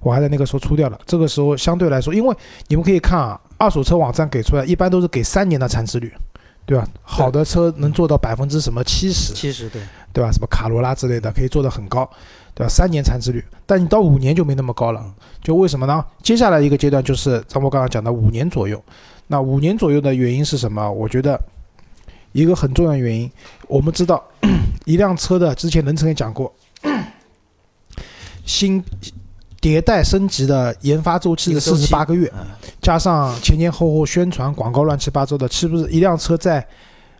[0.01, 1.01] 我还在那个时候出掉了。
[1.07, 2.37] 这个时候相对来说，因为
[2.69, 6.13] 你们可以看啊，二手车网站给出来一般都是给三年的残值率，
[6.67, 6.87] 对吧？
[7.03, 9.81] 好的车能做到百分之什么七十，七十对，
[10.13, 10.31] 对吧？
[10.31, 12.09] 什么卡罗拉之类的可以做得很高，
[12.55, 12.69] 对吧？
[12.69, 15.03] 三年残值率，但你到五年就没那么高了。
[15.43, 16.05] 就为什么呢？
[16.23, 18.83] 接下来一个阶段就是张波刚刚讲的五年左右。
[19.29, 20.91] 那五年左右的原因是什么？
[20.91, 21.41] 我觉得
[22.33, 23.31] 一个很重要的原因，
[23.67, 24.23] 我们知道
[24.87, 26.53] 一辆车的之前任成也讲过，
[28.49, 28.83] 新
[29.61, 32.47] 迭代升级的研发周期是四十八个月，嗯。
[32.81, 36.67] 加上前前后后宣传广告乱七八糟的，是不是一辆车在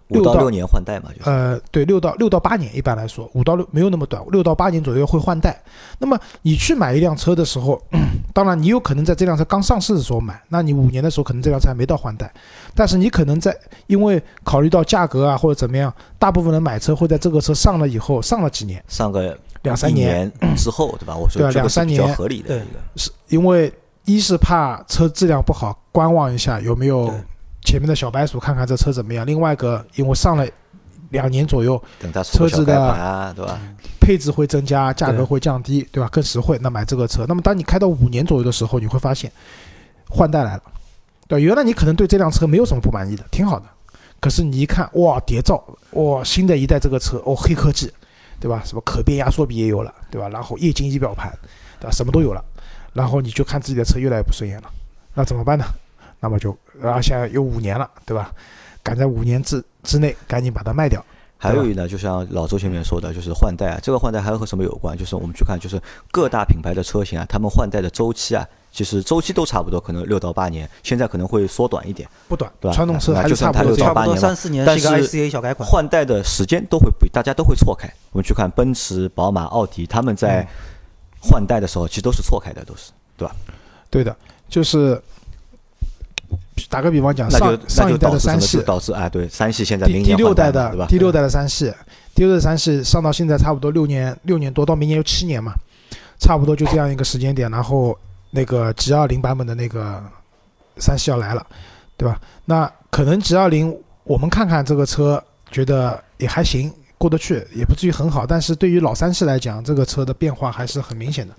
[0.07, 1.29] 六到五到六年换代嘛，就是。
[1.29, 5.61] 呃，对，六到六到八年，一般来说，五到六没有那么短，六到八年左右会换代。
[5.99, 7.79] 那么你去买一辆车的时候，
[8.33, 12.33] 当然你有可能在这辆车刚上市的时候买，那你五年的时候可能这辆车还没到换代，
[12.75, 13.55] 但是你可能在
[13.89, 21.17] 因为考虑到价格啊或者怎么样，大部分人买车会在这个车上了以后上了几年，上个两三一年之后，对吧？
[21.17, 22.81] 我说对啊这个是比较两三年合理的一个。
[22.97, 23.73] 是因为
[24.05, 27.13] 一是怕车质量不好，观望一下有没有
[27.65, 29.27] 前面的小白鼠，看看这车怎么样。
[29.27, 30.47] 另外一个，因为上了
[31.11, 33.59] 两年左右，等它车子的？
[34.01, 36.09] 配置会增加，价格会降低，对吧？
[36.11, 36.59] 更实惠。
[36.63, 39.31] 那买这个车，那么当你开到五年左右的时候，你会发现
[40.09, 40.63] 换代来了，
[41.27, 43.67] 对，原来你可能对这辆车没有什么不满意的，挺好的，
[44.19, 47.93] 可是你一看，哇，谍照，哇，新的一代这个车，哦，黑科技，
[48.41, 48.63] 对吧？
[48.65, 50.29] 什么可变压缩比也有了，对吧？
[50.29, 51.33] 然后液晶仪表盘，
[51.81, 51.91] 对吧？
[51.91, 52.45] 什么都有了，
[52.93, 54.71] 然后你就看自己的车越来越不顺眼了，
[55.15, 55.65] 那怎么办呢？
[56.21, 58.33] 那么就，然后现在有五年了，对吧？
[58.83, 61.05] 赶在五年之之内赶紧把它卖掉。
[61.41, 64.99] 还有一呢，就像老周前面说的，就是换代啊，这个换代还和什么有关？
[64.99, 72.09] 就是我们去看，就是各大品牌的车型啊，他们换代的周期啊，其实周期都差不多，可能六到八年，现在可能会缩短一点。
[72.27, 75.69] 不短对，吧传统车还是那就算它6差不多差不多到八年嘛三四年但是一个小改款。
[75.69, 77.89] 换代的时间都会不，大家都会错开。
[78.11, 80.49] 我们去看奔驰、宝马、奥迪，他们在嗯
[81.21, 83.37] 换代的时候，其实都是错开的，都是对吧？
[83.91, 84.17] 对的，
[84.49, 85.01] 就是
[86.69, 88.11] 打个比方讲，上上一代？
[88.11, 90.51] 的三系，导致哎，对，三系现在第六代？
[90.51, 91.73] 的第六代的三系，
[92.15, 95.53] 第六代的三系上到现在差不多六年六年多，到明年有七年嘛，
[96.19, 97.51] 差不多就这样一个时间点。
[97.51, 97.97] 然后
[98.31, 100.03] 那个 G 二零版本的那个
[100.77, 101.47] 三系要来了，
[101.97, 102.21] 对吧？
[102.45, 108.27] 那可能 G 二零我们看看这个车，觉得也还行，过得去，也不至于很好。
[108.27, 111.35] 但是对于老三系来讲，这个车的变化还是很明显的。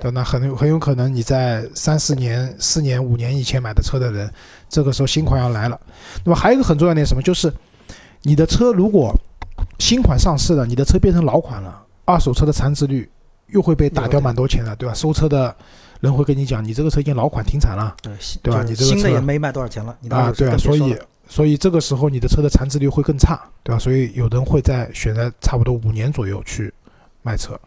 [0.00, 4.30] 对，那很有很有可能你在三四年、四年、五年以前买的车的人，
[4.68, 5.80] 这个时候新款要来了。
[6.24, 7.52] 那么还有一个很重要的点什么，就是
[8.22, 9.14] 你的车如果
[9.78, 13.08] 新款上市了，你的车变成老款了，二手车的残值率
[13.48, 14.94] 又会被打掉蛮多钱的，对吧？
[14.94, 15.54] 收车的
[16.00, 20.96] 人会跟你讲，你这个车已经老款停产了对，对吧你这个车新的也没卖多少钱了，啊，对啊，所以
[21.28, 23.78] 所以这个时候你的车的残值率会更差，对吧？
[23.78, 26.72] 所以有人会在选在差不多五年左右去
[27.22, 27.58] 卖车，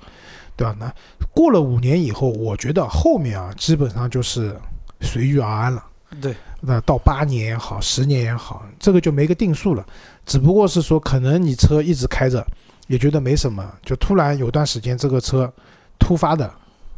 [0.58, 0.76] 对吧？
[0.78, 0.92] 那
[1.32, 4.54] 过了五年以后，我觉得后面啊，基本上就是
[5.02, 5.86] 随遇而安了。
[6.22, 9.86] 对，那到八年也好，十年也好，这个就没个定数了。
[10.26, 12.44] 只不过是说，可能你车一直开着，
[12.88, 15.52] 也觉得没什么，就突然有段时间这个车
[16.00, 16.52] 突发的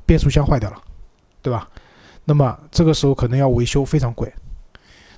[0.05, 0.77] 变速箱坏掉了，
[1.41, 1.67] 对吧？
[2.23, 4.31] 那么这个时候可能要维修，非常贵。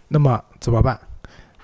[0.07, 0.99] 那么怎么办？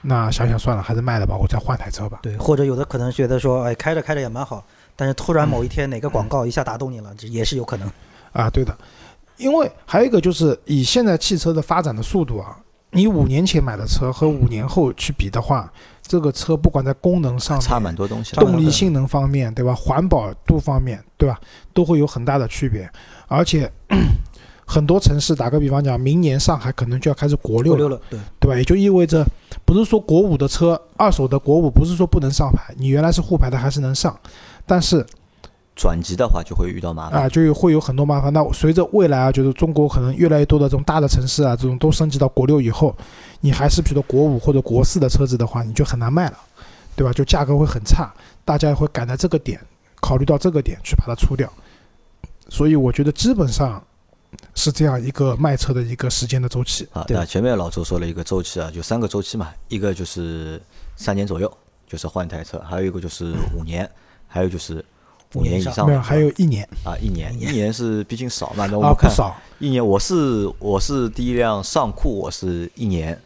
[0.01, 2.19] 那想想算了，还是卖了吧，我再换台车吧。
[2.21, 4.63] 对，或者有的可能觉得说，哎，开着开着也蛮好，
[4.97, 7.89] 但是突然某一天哪个广告一下打动你了，这也是有可能。
[8.33, 8.77] 啊，对的，
[9.37, 12.57] 因为还有一个就是以现在汽车的发展的速度啊，
[12.91, 18.35] 你五年前买的车和五年后去比的话，这个车不管在功能上差蛮多东西。
[18.35, 19.73] 动力性能方面，对吧？
[19.75, 21.39] 环保度方面，对吧？
[21.73, 22.89] 都会有很大的区别。
[23.27, 23.71] 而且
[24.65, 27.99] 很多城市，打个比方讲，明年上海可能就要开始国六了，
[28.39, 28.57] 对吧？
[28.57, 29.25] 也就意味着，
[29.65, 34.17] 不是说国五的车，二手的国五不是说不能上牌，你原来是沪牌的还是能上，
[34.67, 35.03] 但是
[35.75, 37.21] 转机的话就会遇到麻烦。
[37.21, 38.31] 啊，就会有很多麻烦。
[38.33, 42.95] 那随着未来啊，就是中国可能越来越多的这种大的城市啊，这种都升级到国六以后，
[43.41, 46.37] 你还是比如说国五或者国四的车子的话，你就很难卖了，
[46.95, 47.13] 对吧？
[47.13, 49.59] 就价格会很差，大家会赶在这个点，
[50.01, 51.51] 考虑到这个点去把它出掉。
[52.49, 53.83] 所以我觉得基本上
[54.55, 56.87] 是这样一个卖车的一个时间的周期。
[56.91, 60.59] 啊，对那前面老周说了一个周期啊，就三个周期嘛，一个就是
[60.95, 61.51] 三年左右，
[61.87, 63.89] 就是换一台车；还有一个就是五年，
[64.27, 64.83] 还有就是
[65.33, 65.87] 五年以上的。
[65.87, 68.65] 没有，还有一年啊，一年，一年是毕竟少嘛。
[68.67, 73.19] 那我看不少一年，我是我是第一辆上库，我是一年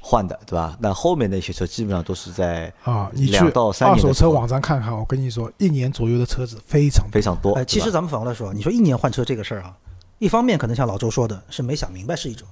[0.00, 0.76] 换的，对吧？
[0.80, 3.10] 那后面那些车基本上都是在啊。
[3.12, 7.52] 你去两到三二手车网站看看，我跟你说，一年左右的车子非常非常多。
[7.54, 9.76] 哎，其实咱们反过来说，你说一年换车这个事儿啊，
[10.18, 12.48] 一方面可能像老周说的是没想明白是一种，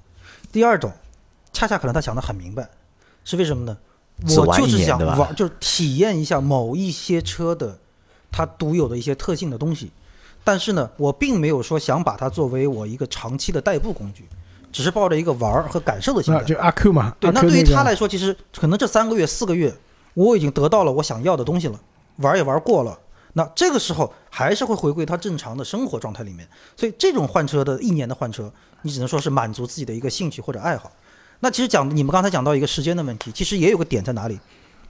[0.53, 0.93] 第二种，
[1.53, 2.69] 恰恰可能他想的很明白，
[3.25, 3.77] 是为什么呢？
[4.25, 7.79] 只玩我就是一年对吧想玩，就是体验一下某一些车的
[8.33, 9.91] 它独有的一些特性的东西，
[10.45, 14.25] 但是呢，我并没有说想把它作为我一个长期的代步工具，
[14.73, 16.41] 只是抱着一个玩儿和感受的心态。
[16.41, 19.75] 那就阿 Q 嘛，对，那对于他来说，其实可能这三个月、四个月，
[20.15, 21.81] 我已经得到了我想要的东西了，
[22.17, 22.99] 玩儿也玩儿过了。
[23.35, 28.51] 那这个时候还是会回归他正常的生活状态里面，所以这种换车的一年的换车，
[28.81, 30.91] 你只能说是满足自己的一个兴趣或者爱好。
[31.41, 34.39] 那其实讲你们刚才讲到一个时间的问题，其实也有个点在哪里？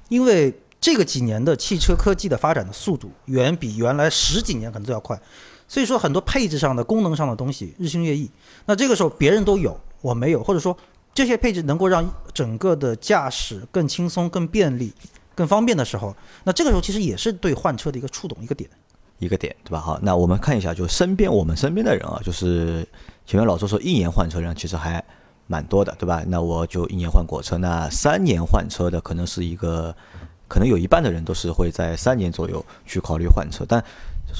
[0.09, 5.21] 因为这个几年的汽车科技的发展的速度远比原来十几年可能都要快，
[5.67, 8.31] 所以说很多配置上的、功能上的东西日新月异。
[8.67, 10.77] 那这个时候别人都有，我没有，或者说
[11.13, 14.93] 这些配置能够让整个的驾驶更轻松、更便利、
[15.35, 18.69] 更方便的时候，那这个时候其实也是对换车的一个触动一个点。
[19.19, 19.81] 一个点，对吧？
[19.81, 22.87] 好，那我们看一下，就身边我们身边的人啊，就是
[23.25, 25.03] 前面老周说一年换车人其实还
[25.47, 26.23] 蛮多的，对吧？
[26.27, 29.95] 那我就一年换过车，那三年换车的可能是一个，
[30.49, 33.65] 可能有一半的人都是会在三年左右去考虑换车。
[33.69, 33.83] 但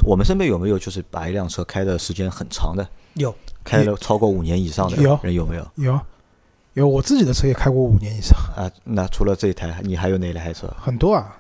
[0.05, 5.67] 我们身边有没有就是把一辆车开的时间很长的，有开了超过五年以上的有人有没有？
[5.77, 6.01] 有
[6.75, 10.67] 有，我自己的车也开过五年以上，啊，那除了这一台，你还有哪台车？
[10.79, 11.37] 很多啊。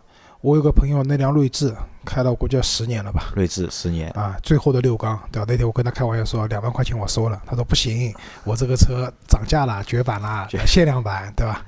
[0.47, 3.33] 我有个朋友，那辆锐志开了估计要十年了吧。
[3.35, 5.47] 锐志十年，啊，最后的六缸，对吧？
[5.49, 11.67] 那天我跟他开玩笑说两万块钱我收了，他说不行，我这个车涨价了，绝版了，限量版，对吧？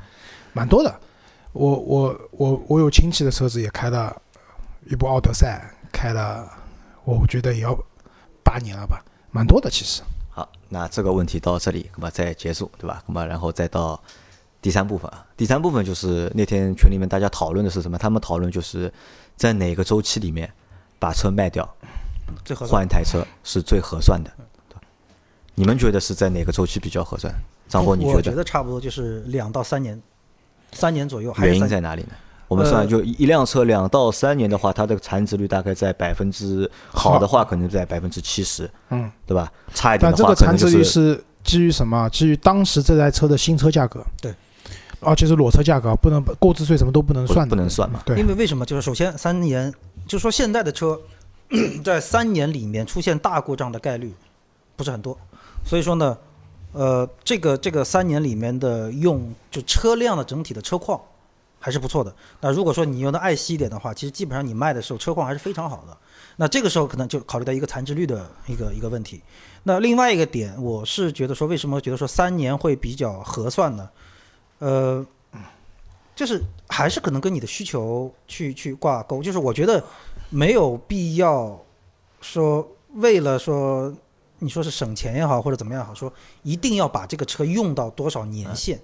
[0.53, 0.95] 蛮多的，
[1.51, 4.17] 我我我我有亲戚的车子也开了
[4.89, 6.49] 一部奥德赛，开了，
[7.03, 7.77] 我觉得也要
[8.45, 10.03] 八年了吧，蛮多的其实。
[10.31, 13.03] 好，那这个问题到这里，那么再结束，对吧？
[13.09, 14.01] 那么然后再到
[14.61, 17.97] 第三部分啊，第三部分就是那天群里面大家讨论的是什么？
[17.97, 18.93] 他们讨论就是
[19.37, 20.51] 在哪个周期里面
[20.99, 21.69] 把车卖掉，
[22.45, 22.81] 最合算。
[22.81, 24.31] 换一台车是最合算的。
[25.55, 27.33] 你们觉得是在哪个周期比较合算？
[27.69, 30.01] 张波，你我觉得得差不多就是两到三年，
[30.73, 31.33] 三年左右。
[31.33, 32.11] 还是原因在哪里呢？
[32.47, 39.53] 我们算呃就一一辆车两到三年的话，它的残值率大概在百分之好的话可能在百分之七十，嗯，对吧？
[39.75, 42.09] 差一点但这的话个残值率可能就是是基于什么？
[42.09, 44.05] 基于当时这台车的新车价格。
[44.21, 44.35] 对。
[45.01, 47.55] 而且是裸车价格，不能购置税什么都不能算的。
[47.55, 48.03] 不能算嘛。
[48.05, 48.67] 对因为为什么？
[48.67, 49.73] 就是首先三年，
[50.07, 51.01] 就是说现在的车
[51.85, 54.13] 在三年里面出现大故障的概率
[54.77, 55.17] 不是很多，
[55.65, 56.19] 所以说呢，
[56.73, 61.01] 呃，这个这个三年里面的用就车辆的整体的车况
[61.59, 62.15] 还是不错的。
[62.41, 65.97] 那如果说你用的爱惜一点的话，其实基本上你卖的时候车况还是非常好的。
[66.37, 69.21] 那这个时候可能就考虑到一个残值率的一个一个问题。
[69.65, 73.89] 那另外一个点，我是觉得说，为什么觉得说三年会比较合算呢？
[74.59, 75.07] 呃，
[76.15, 79.23] 就是还是可能跟你的需求去去挂钩。
[79.23, 79.83] 就是我觉得
[80.31, 81.59] 没有必要
[82.21, 83.95] 说为了说
[84.39, 88.79] 你说是省钱也好，或者怎么样也好，说一定要把这个车用到多少年限，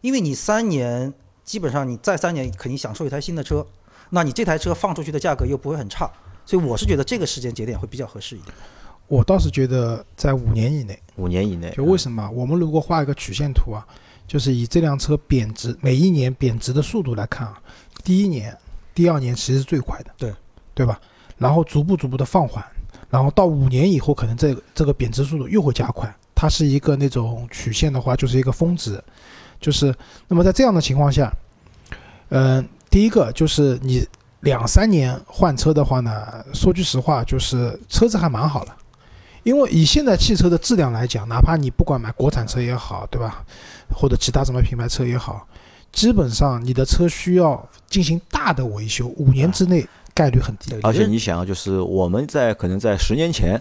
[0.00, 1.12] 因为你三年
[1.44, 3.66] 基本上你再三年肯定享受一台新的车，
[4.10, 6.10] 那你这台车放出去的价格又不会很差，
[6.44, 8.54] 所以我是觉得这个时间节点会比较合适一点。
[9.08, 12.30] 我倒是觉得在五年以内，五年以内，就为什么？
[12.30, 13.84] 我们如果画一个曲线图啊，
[14.30, 17.60] 就是以这辆车贬值每一年贬值的速度来看啊，
[18.04, 18.56] 第一年、
[18.94, 20.32] 第二年其实是最快的，对
[20.72, 21.00] 对吧？
[21.36, 22.64] 然后逐步逐步的放缓，
[23.10, 26.08] 然后到五年以后，可能这个这个贬值速度又会加快。
[26.32, 29.02] 它是一个那种曲线的话，就是一个峰值，
[29.60, 29.92] 就是
[30.28, 31.28] 那么在这样的情况下，
[32.28, 34.06] 嗯、第一个就是你
[34.42, 38.76] 两三年换车的话呢，说句实话，就是车子还蛮好了。
[39.42, 43.44] 因为以现在汽车的质量来讲，哪怕你不管买国产车也好，对吧？
[43.94, 45.46] 或者其他什么品牌车也好，
[45.92, 50.70] 基本上你的车需要进行大的维修，五年之内概率很低。
[50.70, 53.60] 对，而且你想啊，就是我们在可能在十年前，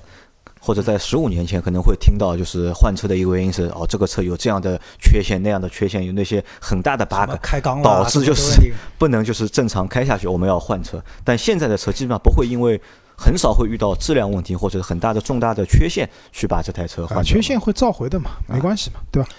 [0.59, 11.01] 或者在十五年前，可能会听到就是换车的一个原因是哦，这个车有这样的缺陷，那样的缺陷，有那些很大的 bug，开缸导致就是不能就是正常开下去，我们要换车。
[11.23, 12.79] 但现在的车基本上不会因为
[13.17, 19.29] 很少会遇到质量问题或者很大的重大的缺陷去把这台车换缺陷会召回的嘛，没关系嘛，对吧？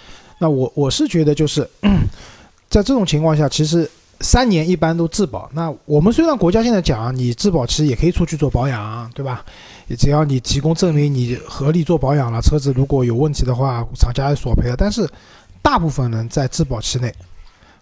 [0.42, 1.68] 那我我是觉得就是，
[2.70, 3.88] 在这种情况下，其实
[4.20, 5.50] 三年一般都质保。
[5.52, 9.44] 那我们虽然国家现在讲你质保期也可以出去做保养，对吧？
[9.98, 14.76] 只要你提供证明你合理做保养了，车子如果有问题的话，厂家也索赔了。
[14.76, 15.06] 但是
[15.60, 17.14] 大部分人在质保期内，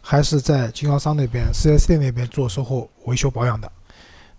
[0.00, 3.70] 还是在经销商那边、4S 店那边做售后维修保养的，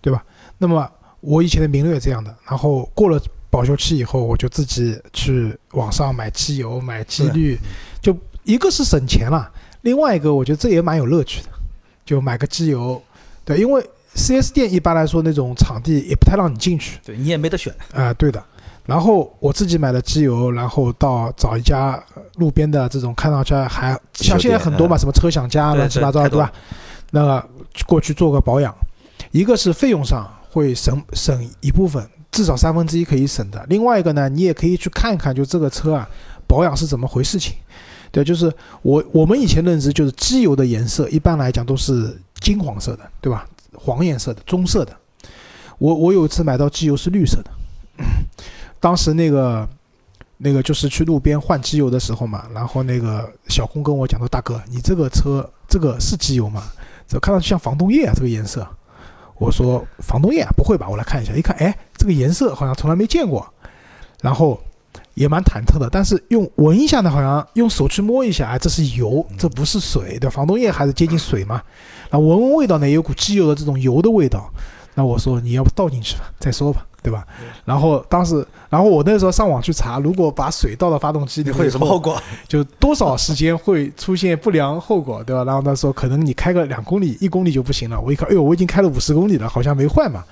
[0.02, 0.22] 对吧？
[0.58, 0.86] 那么
[1.20, 3.18] 我以前的名锐也这样的，然后过了
[3.50, 7.58] 保修期以后，我就自己去网上买机油、买机滤，
[8.00, 9.50] 就一个是省钱了，
[9.82, 11.48] 另外一个我觉得这也蛮有乐趣的，
[12.04, 13.02] 就买个机油，
[13.44, 13.84] 对，因为
[14.14, 17.74] 4S 店一般来说那种场地也不太让你进去，对你也没得选。
[17.92, 18.42] 啊、对的。
[18.86, 26.50] 然后我自己买了机油，然后到找一家呃路边的这种看上去还像现在很多嘛，什么车享家乱七八糟，对吧？
[27.12, 27.48] 那个
[27.86, 28.74] 过去做个保养，
[29.30, 33.64] 一个是费用上会省省一部分，至少三分之一可以省的。
[33.68, 36.08] 另外一个呢，你也可以去看看，就这个车啊
[36.46, 37.54] 保养是怎么回事情。
[38.12, 38.52] 对，就是
[38.82, 43.46] 我我们以前认知就是机油的颜色一般来讲都是金黄色的，对吧？
[43.72, 44.92] 黄颜色的、棕色的。
[45.78, 47.50] 我我有一次买到机油是绿色的，
[48.80, 49.68] 当时那个
[50.36, 56.64] 那个就是去路边换机油的时候嘛，然后那个小工跟我讲说：“大哥，你这个车这个是机油吗？
[57.06, 58.66] 这看上去像防冻液啊，这个颜色。”
[59.40, 60.86] 我说防冻液啊，不会吧？
[60.86, 63.44] 我来看一下，一看，哎，这个颜色好像从来没见过，
[64.20, 64.60] 然后
[65.14, 65.88] 也蛮忐忑的。
[65.90, 70.30] 但是用闻一下呢，好像用手去摸一下，哎，这是油，这不是水，对吧？
[70.30, 71.62] 防冻液还是接近水嘛。
[72.10, 74.52] 那闻闻味道呢，有股机油的这种油的味道。
[74.94, 77.26] 那我说你要不倒进去吧，再说吧，对吧？
[77.64, 82.20] 然后当时，然后我那时候上网去查，如果把水倒到发动机里会有什么后果？
[82.46, 85.44] 就多少时间会出现不良后果， 对吧？
[85.44, 88.00] 然后他说可能你开个两公里、一公里就不行了。
[88.00, 90.24] 我一看，哎呦，我已经开了五十公里了，好像没坏嘛。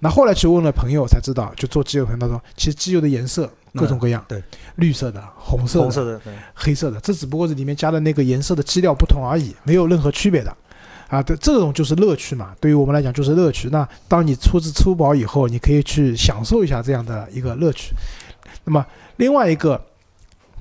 [0.00, 4.42] 那后来去问了朋友才知道，就做机油朋友他说，其实机油的颜色各种各样，对，
[4.74, 6.20] 绿色的、红色的、红色的、
[6.54, 10.54] 黑色的，这只不过是里面加的那个颜色的基料不同而已，没有任何区别的。
[11.08, 12.54] 啊，对，这种就是乐趣嘛。
[12.60, 13.68] 对于我们来讲就是乐趣。
[13.70, 17.94] 那当你出资出保以后，你可以去享受一下这样的一个乐趣。
[18.64, 18.84] 那么
[19.16, 19.80] 另外一个，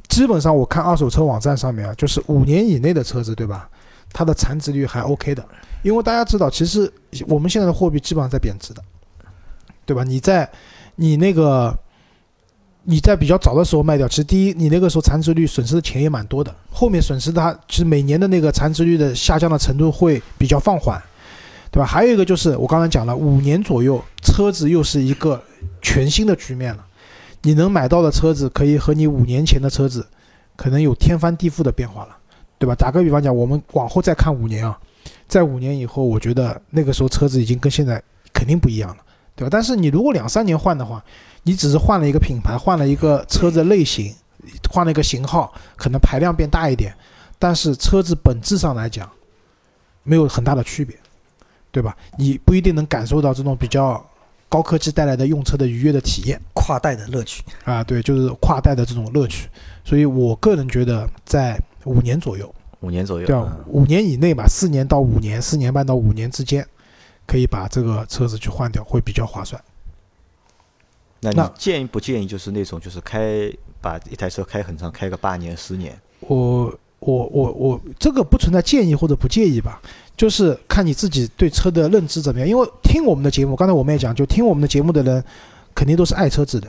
[0.07, 3.69] 基本上我看二手车网站上面啊，就是五年以内的车子，对吧？
[4.13, 5.43] 它的残值率还 OK 的，
[5.81, 6.91] 因为大家知道，其实
[7.27, 8.83] 我们现在的货币基本上在贬值的，
[9.85, 10.03] 对吧？
[10.03, 10.49] 你在
[10.95, 11.77] 你那个。
[12.87, 16.53] 你在比较早的时候卖掉，其实第一，你那个时候残值率损失的钱也蛮多的。
[16.71, 21.01] 后面损失它其实每年的那个残值率的下降的程度会比较放缓，
[21.71, 21.85] 对吧？
[21.85, 25.41] 还有一个就是我刚才讲了，五年左右车子又是一个
[25.81, 26.85] 全新的局面了，
[27.41, 30.05] 你能买到的车子可以和你五年前的车子
[30.55, 32.15] 可能有天翻地覆的变化了，
[32.59, 32.75] 对吧？
[32.75, 34.77] 打个比方讲，我们往后再看五年啊，
[35.27, 38.97] 在五年以后，我觉得那个时候车子已经跟现在肯定不一样了，
[39.35, 39.49] 对吧？
[39.51, 41.03] 但是你如果两三年换的话，
[41.43, 44.13] 你只是换了一个品牌，换了一个车子类型，
[44.71, 46.95] 换了一个型号，可能排量变大一点，
[47.37, 49.09] 但是车子本质上来讲，
[50.03, 50.97] 没有很大的区别，
[51.71, 51.95] 对吧？
[52.17, 54.03] 你不一定能感受到这种比较
[54.47, 59.49] 高科技带来的用车的愉悦的体验，跨代的乐趣啊，对，就是跨代的这种乐趣。
[59.83, 63.35] 所以我个人觉得，在五年左右，五年左右，对，
[63.67, 66.65] 五年以内吧，四年到五年，四年半到五年之间，
[67.25, 69.61] 可以把这个车子去换掉，会比较划算。
[71.21, 73.51] 那你建议不建议就是那种就是开
[73.81, 75.99] 把一台车开很长，开个八年十年？
[76.19, 79.81] 我我我我这个不存在建议或者不建议吧，
[80.15, 82.47] 就是看你自己对车的认知怎么样。
[82.47, 85.23] 因为听我们的节目，刚才我们也讲，就听我们的节目的人，
[85.73, 86.67] 肯定都是爱车子的，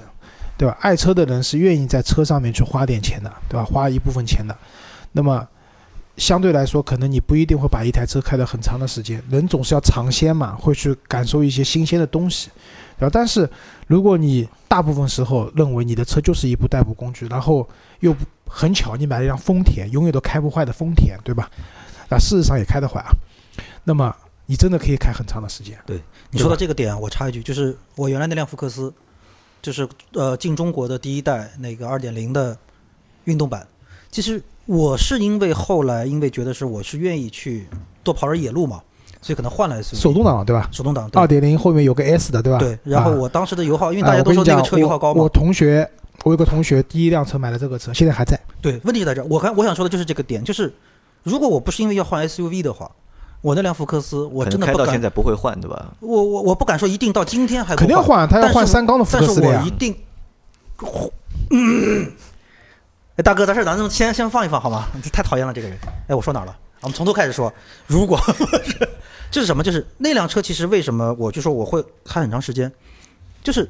[0.57, 0.77] 对吧？
[0.81, 3.65] 爱车的人是愿意在车上面去花点钱的，对吧？
[3.65, 4.57] 花一部分钱的。
[5.13, 5.47] 那么
[6.17, 9.23] 相对来说，可能你不一定会把一台车开得很长的时间。
[9.29, 12.51] 人总是要尝鲜嘛，会去感受一些新鲜的东西。
[12.99, 13.11] 对吧？
[13.13, 13.47] 但是，
[13.87, 17.69] 如果你大部分时候认为你的车就是一部代步工具，然后
[18.01, 21.51] 又很巧你买了一辆丰田，永远都开不坏的丰田，对吧？
[22.09, 23.13] 啊，事实上也开得坏啊。
[23.85, 25.79] 那么你真的可以开很长的时间。
[25.85, 26.01] 对
[26.31, 28.91] 你说到这个点，我插一句，就是我原来那辆福克斯，
[29.61, 32.57] 就是呃进中国的第一代那个二点零的
[33.25, 33.69] 运动版。
[34.11, 37.67] 其实我是因为后来因为觉得是我是愿意去
[38.03, 38.81] 多跑点野路嘛。
[39.23, 40.69] 所以可能换了手动挡，对吧？
[40.71, 42.61] 手动挡，二点零后面有个 S 的，对吧？
[42.61, 42.79] 对。
[42.85, 45.21] 然后我当时的油耗，因为大家都说那个车油耗高嘛。
[45.21, 45.89] 我同学，
[46.23, 48.39] 我有个同学第一辆车买了这个车，现在还在。
[48.63, 49.27] 对，问题就在这儿。
[49.29, 50.73] 我看我想说的就是这个点，就是
[51.25, 52.89] 如果我不是因为要换 SUV 的话，
[53.41, 55.93] 我那辆福克斯我真的开到现在不会换，对吧？
[55.99, 59.51] 我我我不敢说一定到今天还肯定要换，他要换三缸的福克斯呀。
[59.51, 59.97] 但是我一定。
[63.17, 64.89] 哎，大哥，咱事咱就先先放一放好吗？
[65.13, 65.79] 太讨厌了这个人。
[66.09, 66.57] 哎，我说哪儿了？
[66.83, 67.53] 我们从头开始说。
[67.87, 68.19] 如果
[68.65, 68.89] 是。
[69.29, 69.63] 就是什么？
[69.63, 72.71] 就是那辆车，其实为什么我就说我会开很长时间，
[73.43, 73.69] 就是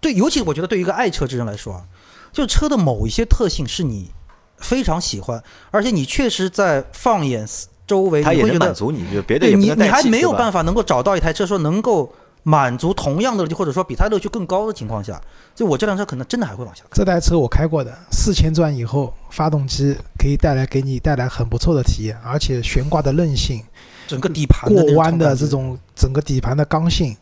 [0.00, 1.84] 对，尤其我觉得对于一个爱车之人来说啊，
[2.32, 4.10] 就车的某一些特性是你
[4.56, 7.46] 非常喜欢，而且你确实在放眼
[7.86, 15.20] 周围，你会觉得满足你，就别的你你还没有办法能够找到一台车说能够满足同样的，或者说比它乐趣更高的情况下，
[15.54, 16.82] 就我这辆车可能真的还会往下。
[16.92, 23.62] 这台车我开过的，四千转以后，发动机可以带来给你带来很不错的体验，而且悬挂的韧性。
[24.08, 27.16] 整个底盘过弯的这种整个底盘的刚性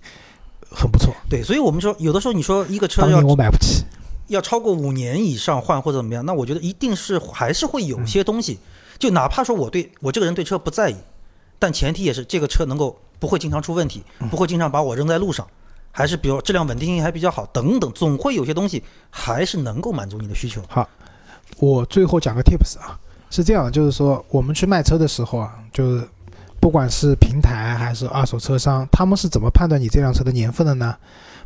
[0.70, 1.14] 很不错。
[1.28, 3.84] 对，所以我们说有的时候你说一个车要我买不起，
[4.28, 8.58] 要超过五年以上换或者怎么样，那我觉得一定是还是会有些东西。
[8.98, 10.96] 就哪怕说我对我这个人对车不在意，
[11.58, 15.46] 但前提也是这个车能够不会经常出问题，不会经常把我扔在路上，
[15.92, 20.60] 还是比如质量稳定性还比较好等等，总会有些东西还是能够满足你的需求。
[20.68, 20.88] 好，
[21.58, 22.98] 我最后讲个 tips 啊，
[23.30, 26.08] 是这样，就是说我们去卖车的时候啊，就是。
[26.62, 30.94] 不管是平台还是二手车商，他们是怎么判断你这辆车的年份的呢？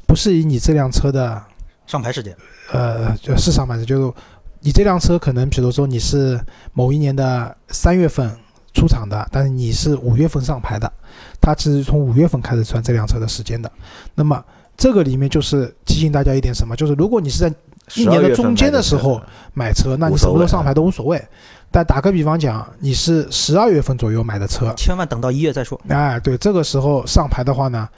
[0.09, 1.41] 不是以你这辆车的
[1.87, 2.37] 上牌时间，
[2.73, 4.13] 呃，就是上牌时，就是
[4.59, 8.29] 你这辆车可能，比如说你是某一年的三月份
[8.75, 10.93] 出厂的，但是你是五月份上牌的，
[11.41, 13.71] 它其实从五月份开始算这辆车的时间的。
[14.15, 14.45] 那么
[14.77, 17.55] 这个里面就是提醒大家一点什么，就是如果你是在
[17.95, 19.23] 一年的中间的时候
[19.53, 21.23] 买车，那你什么时候上牌都无所谓。
[21.71, 25.81] 但打个比方讲，你是十二月份左右买的车，千万等到一月再说。
[25.89, 27.89] 哎，对，这个时候上牌的话呢，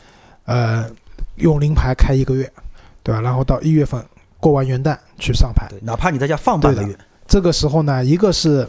[0.45, 0.89] 呃，
[1.37, 2.51] 用临牌开一个月，
[3.03, 3.21] 对吧？
[3.21, 4.03] 然后到一月份
[4.41, 8.67] 过完元旦去上牌，对，哪怕你在家放半个月，这个时候呢，一个是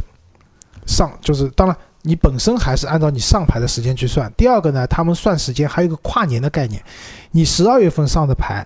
[0.86, 1.78] 上，就是当然
[2.08, 4.32] 你本身还是按照你上牌的时间去算。
[4.38, 6.82] 第二个呢，他们算时间还有一个跨年的概念，
[7.32, 8.66] 你十二月份上的牌，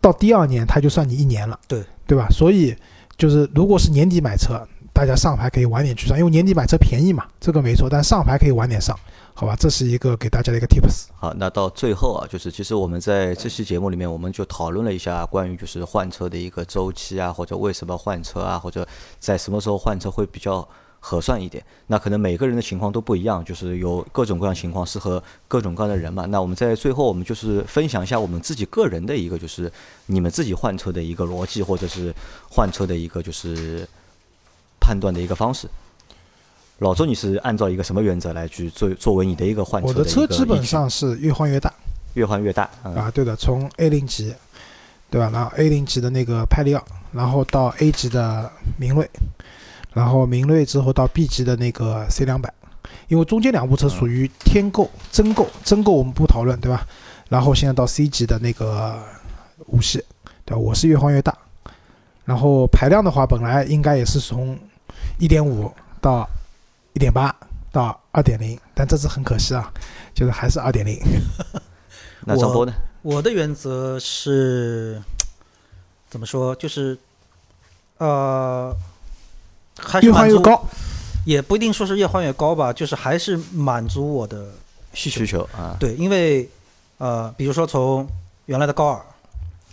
[0.00, 2.28] 到第二年他就算你一年了，对对吧？
[2.30, 2.76] 所以
[3.16, 4.60] 就是如果是年底买车，
[4.92, 7.88] 大家上牌可以晚点去算，因为年底买车便宜嘛，这个没错。
[7.88, 8.94] 但上牌可以晚点上，
[9.32, 9.56] 好吧？
[9.58, 11.06] 这是一个给大家的一个 tips。
[11.14, 18.86] 好，那到最后啊，就是其实我们在这期节目里面，我们就讨论了一下关于就是换车的一个周期啊，或者为什么换车啊，或者
[19.18, 20.68] 在什么时候换车会比较
[21.04, 21.62] 合算一点。
[21.88, 26.24] 那可能每个人的情况都不一样，就是有各种各样情况适合各种各样的人嘛。
[26.26, 29.70] 那我们在最后，我们就是分享一下我们自己个人的一个，就是
[30.06, 32.14] 你们自己换车的一个逻辑，或者是
[32.48, 33.86] 换车的一个就是
[34.80, 35.68] 判断的一个方式。
[36.78, 41.72] 老周，你是按照一个什么原则来去作作为你的一个换车我的车基本上是越换越大
[42.14, 42.90] 越换越大啊。
[42.92, 44.34] 啊，对的，从 A 零级，
[45.10, 45.30] 对吧？
[45.32, 49.08] 然后 A 零级的那个派利奥，然后到 A 级的明锐，
[49.94, 52.52] 然后明锐之后到 B 级的那个 C 两百，
[53.08, 56.86] 因为中间两部车属于天购、真购，真购我们不讨论，对吧？
[57.28, 59.02] 然后现在到 C 级的那个
[59.66, 60.04] 五系，
[60.44, 60.58] 对吧？
[60.58, 61.36] 我是越换越大，
[62.24, 64.58] 然后排量的话，本来应该也是从
[65.18, 66.28] 一点五到
[66.92, 67.34] 一点八
[67.70, 69.72] 到二点零，但这次很可惜啊，
[70.14, 70.98] 就是还是二点零。
[72.24, 72.72] 我那张波呢？
[73.02, 75.02] 我的原则是
[76.08, 76.54] 怎么说？
[76.54, 76.96] 就是
[77.98, 78.72] 呃，
[79.78, 80.64] 还是越换满足，越高，
[81.24, 84.50] 也不一定说是越换越高吧，就是还是满足我的
[84.92, 85.26] 需求需。
[85.26, 86.48] 求啊，对，因为
[86.98, 88.06] 呃，比如说从
[88.46, 89.00] 原来的高尔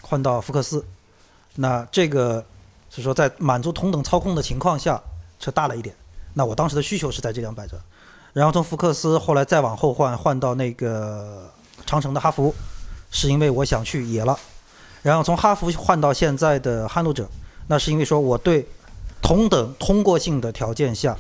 [0.02, 0.84] 换到福克斯，
[1.56, 2.44] 那这个
[2.90, 5.02] 是说在满足同等操控的情况下，
[5.40, 5.96] 车大了一点。
[6.34, 7.78] 那我当时的需求是在这辆摆着，
[8.34, 11.52] 然后从福克斯后来再往后换，换到那个
[11.86, 12.54] 长城的哈弗，
[13.12, 14.38] 是因为我想去野了，
[15.02, 17.28] 然后从哈弗换到现在的撼路者，
[17.68, 18.66] 那是因为说我对
[19.30, 21.16] 同等通过性的条件下，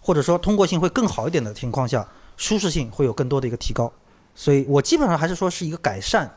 [0.00, 2.04] 或者说通过性会更好一点的情况下，
[2.36, 3.92] 舒适性会有更多的一个提高，
[4.34, 6.28] 所以我基本上还是说是一个改善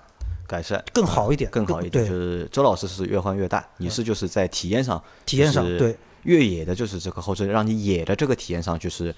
[0.45, 2.05] 改善更好一点，更好一点。
[2.05, 9.15] 就，是周老师是越换越大，你是就是在体验上体验上对越野的，就是这个后车让你野的这个体验上就是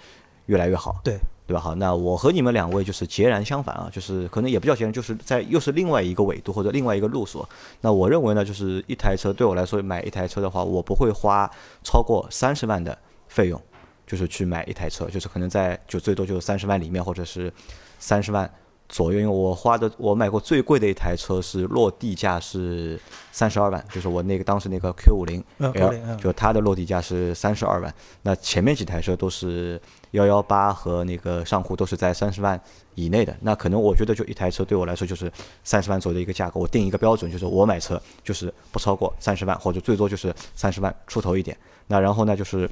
[0.48, 1.18] 越来越好，对
[1.48, 1.60] 对吧？
[1.60, 7.46] 好，那我和你们两位就是截然相反啊，就是可能也不叫截然，就是在又是另外一个纬度或者另外一个路数。
[7.82, 11.50] 那我认为呢，就是一台车对我来说买一台车的话，我不会花
[11.84, 13.62] 超过三十万的费用，
[14.08, 17.52] 就是去买一台车，就是可能在就最多就三十万里面，或者是
[18.00, 18.50] 三十万
[18.88, 19.20] 左右。
[19.20, 23.00] 因为我花的我买过最贵的一台车是落地价是
[23.32, 27.94] 三十二万，就是我那个当时那个 Q 五零嗯 L，Q50 嗯就它的落地价是三十二万。
[28.22, 29.82] 那前面几台车都是
[30.12, 32.60] 幺幺八和那个上户都是在三十万
[32.96, 33.36] 以内的。
[33.42, 35.32] 那可能我觉得就一台车对我来说就是
[35.64, 41.58] 三十万左右的一个价格，我定一个标准，就是我买车就是不超过三十万，或者最多就是三十万出头一点。
[41.88, 42.70] 那然后呢，就是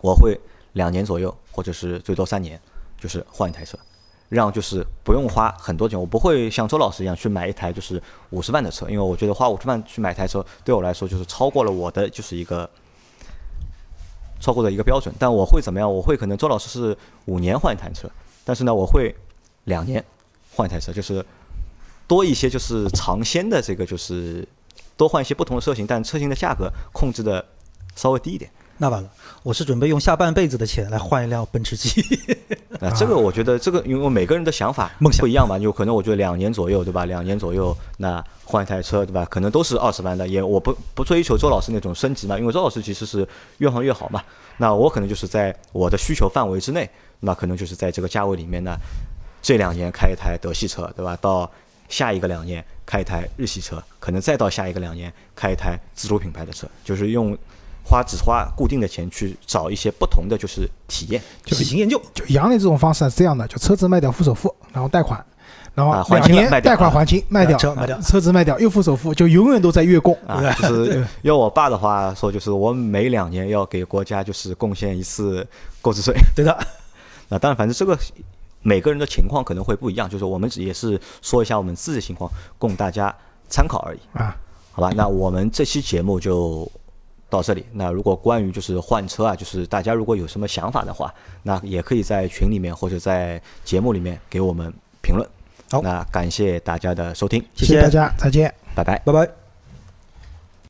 [0.00, 0.38] 我会
[0.72, 2.60] 两年左右，或者是最多三年，
[3.00, 3.78] 就是换一台车。
[4.30, 12.68] 让就是不用花很多钱，我不会像周老师一样去买一台就是五十万的车，因为我觉得花五十万去买台车对我来说就是超过了我的就是一个
[14.40, 15.14] 超过的一个标准。
[15.18, 15.92] 但我会怎么样？
[15.92, 18.10] 我会可能周老师是五年换一台车，
[18.44, 19.14] 但是呢，我会
[19.64, 20.04] 两年
[20.52, 21.24] 换一台车，就是
[22.06, 24.46] 多一些就是尝鲜的这个就是
[24.96, 27.44] 多换一些不同的车型，但车型的价格控制的
[27.94, 28.50] 稍微低一点。
[28.78, 29.10] 那完了，
[29.42, 32.02] 我是准备用下半辈子的钱来换一辆奔驰 G。
[32.80, 37.04] 啊，这个我觉得这个，因为每个人的想法梦想不一样嘛，有可能我觉得两年左右，对吧？
[37.06, 39.24] 两年左右，那换一台车，对吧？
[39.28, 43.26] 可能都是二十万的，也我不不追求周老师那种升级嘛，因为周老师其实是
[43.58, 44.22] 越换越好嘛。
[44.58, 46.88] 那我可能就是在我的需求范围之内，
[47.20, 48.76] 那可能就是在这个价位里面呢，
[49.42, 51.16] 这两年开一台德系车，对吧？
[51.20, 51.50] 到
[51.88, 57.36] 下一个两年开一台日系车，可能再到下一个两年开一台自主品牌的车，就是用
[57.88, 61.22] 花只花固定的钱去找一些不同的就是体验。
[61.44, 65.24] 就喜新厌旧，就杨磊这种方式是这样的，就车子卖掉付首付，然后贷款，
[65.74, 70.16] 然后两年贷款还清卖掉，车卖掉车子卖掉又付首付，就永远都在月供。
[70.26, 75.46] 啊，就是要我爸的话说，就是我每两年要给国家就是贡献一次
[75.80, 76.14] 购置税。
[76.36, 76.56] 对的，
[77.28, 77.98] 那当然，反正这个
[78.60, 83.14] 每个人的情况可能会不一样，就是我们只也是说一下我们自己的情况，供大家
[83.48, 83.98] 参考而已。
[84.12, 84.36] 啊，
[84.72, 86.70] 好吧，那我们这期节目就
[87.30, 87.64] 到这里。
[87.72, 91.12] 那如果关于就是换车啊，就是大家如果有什么想法的话，
[91.42, 94.72] 那也可以在群里面或者在节目里面给我们
[95.02, 95.28] 评论。
[95.70, 98.52] 好那感谢大家的收听，谢谢谢大家，再见。
[98.74, 98.98] 拜拜。
[99.04, 99.47] 拜拜。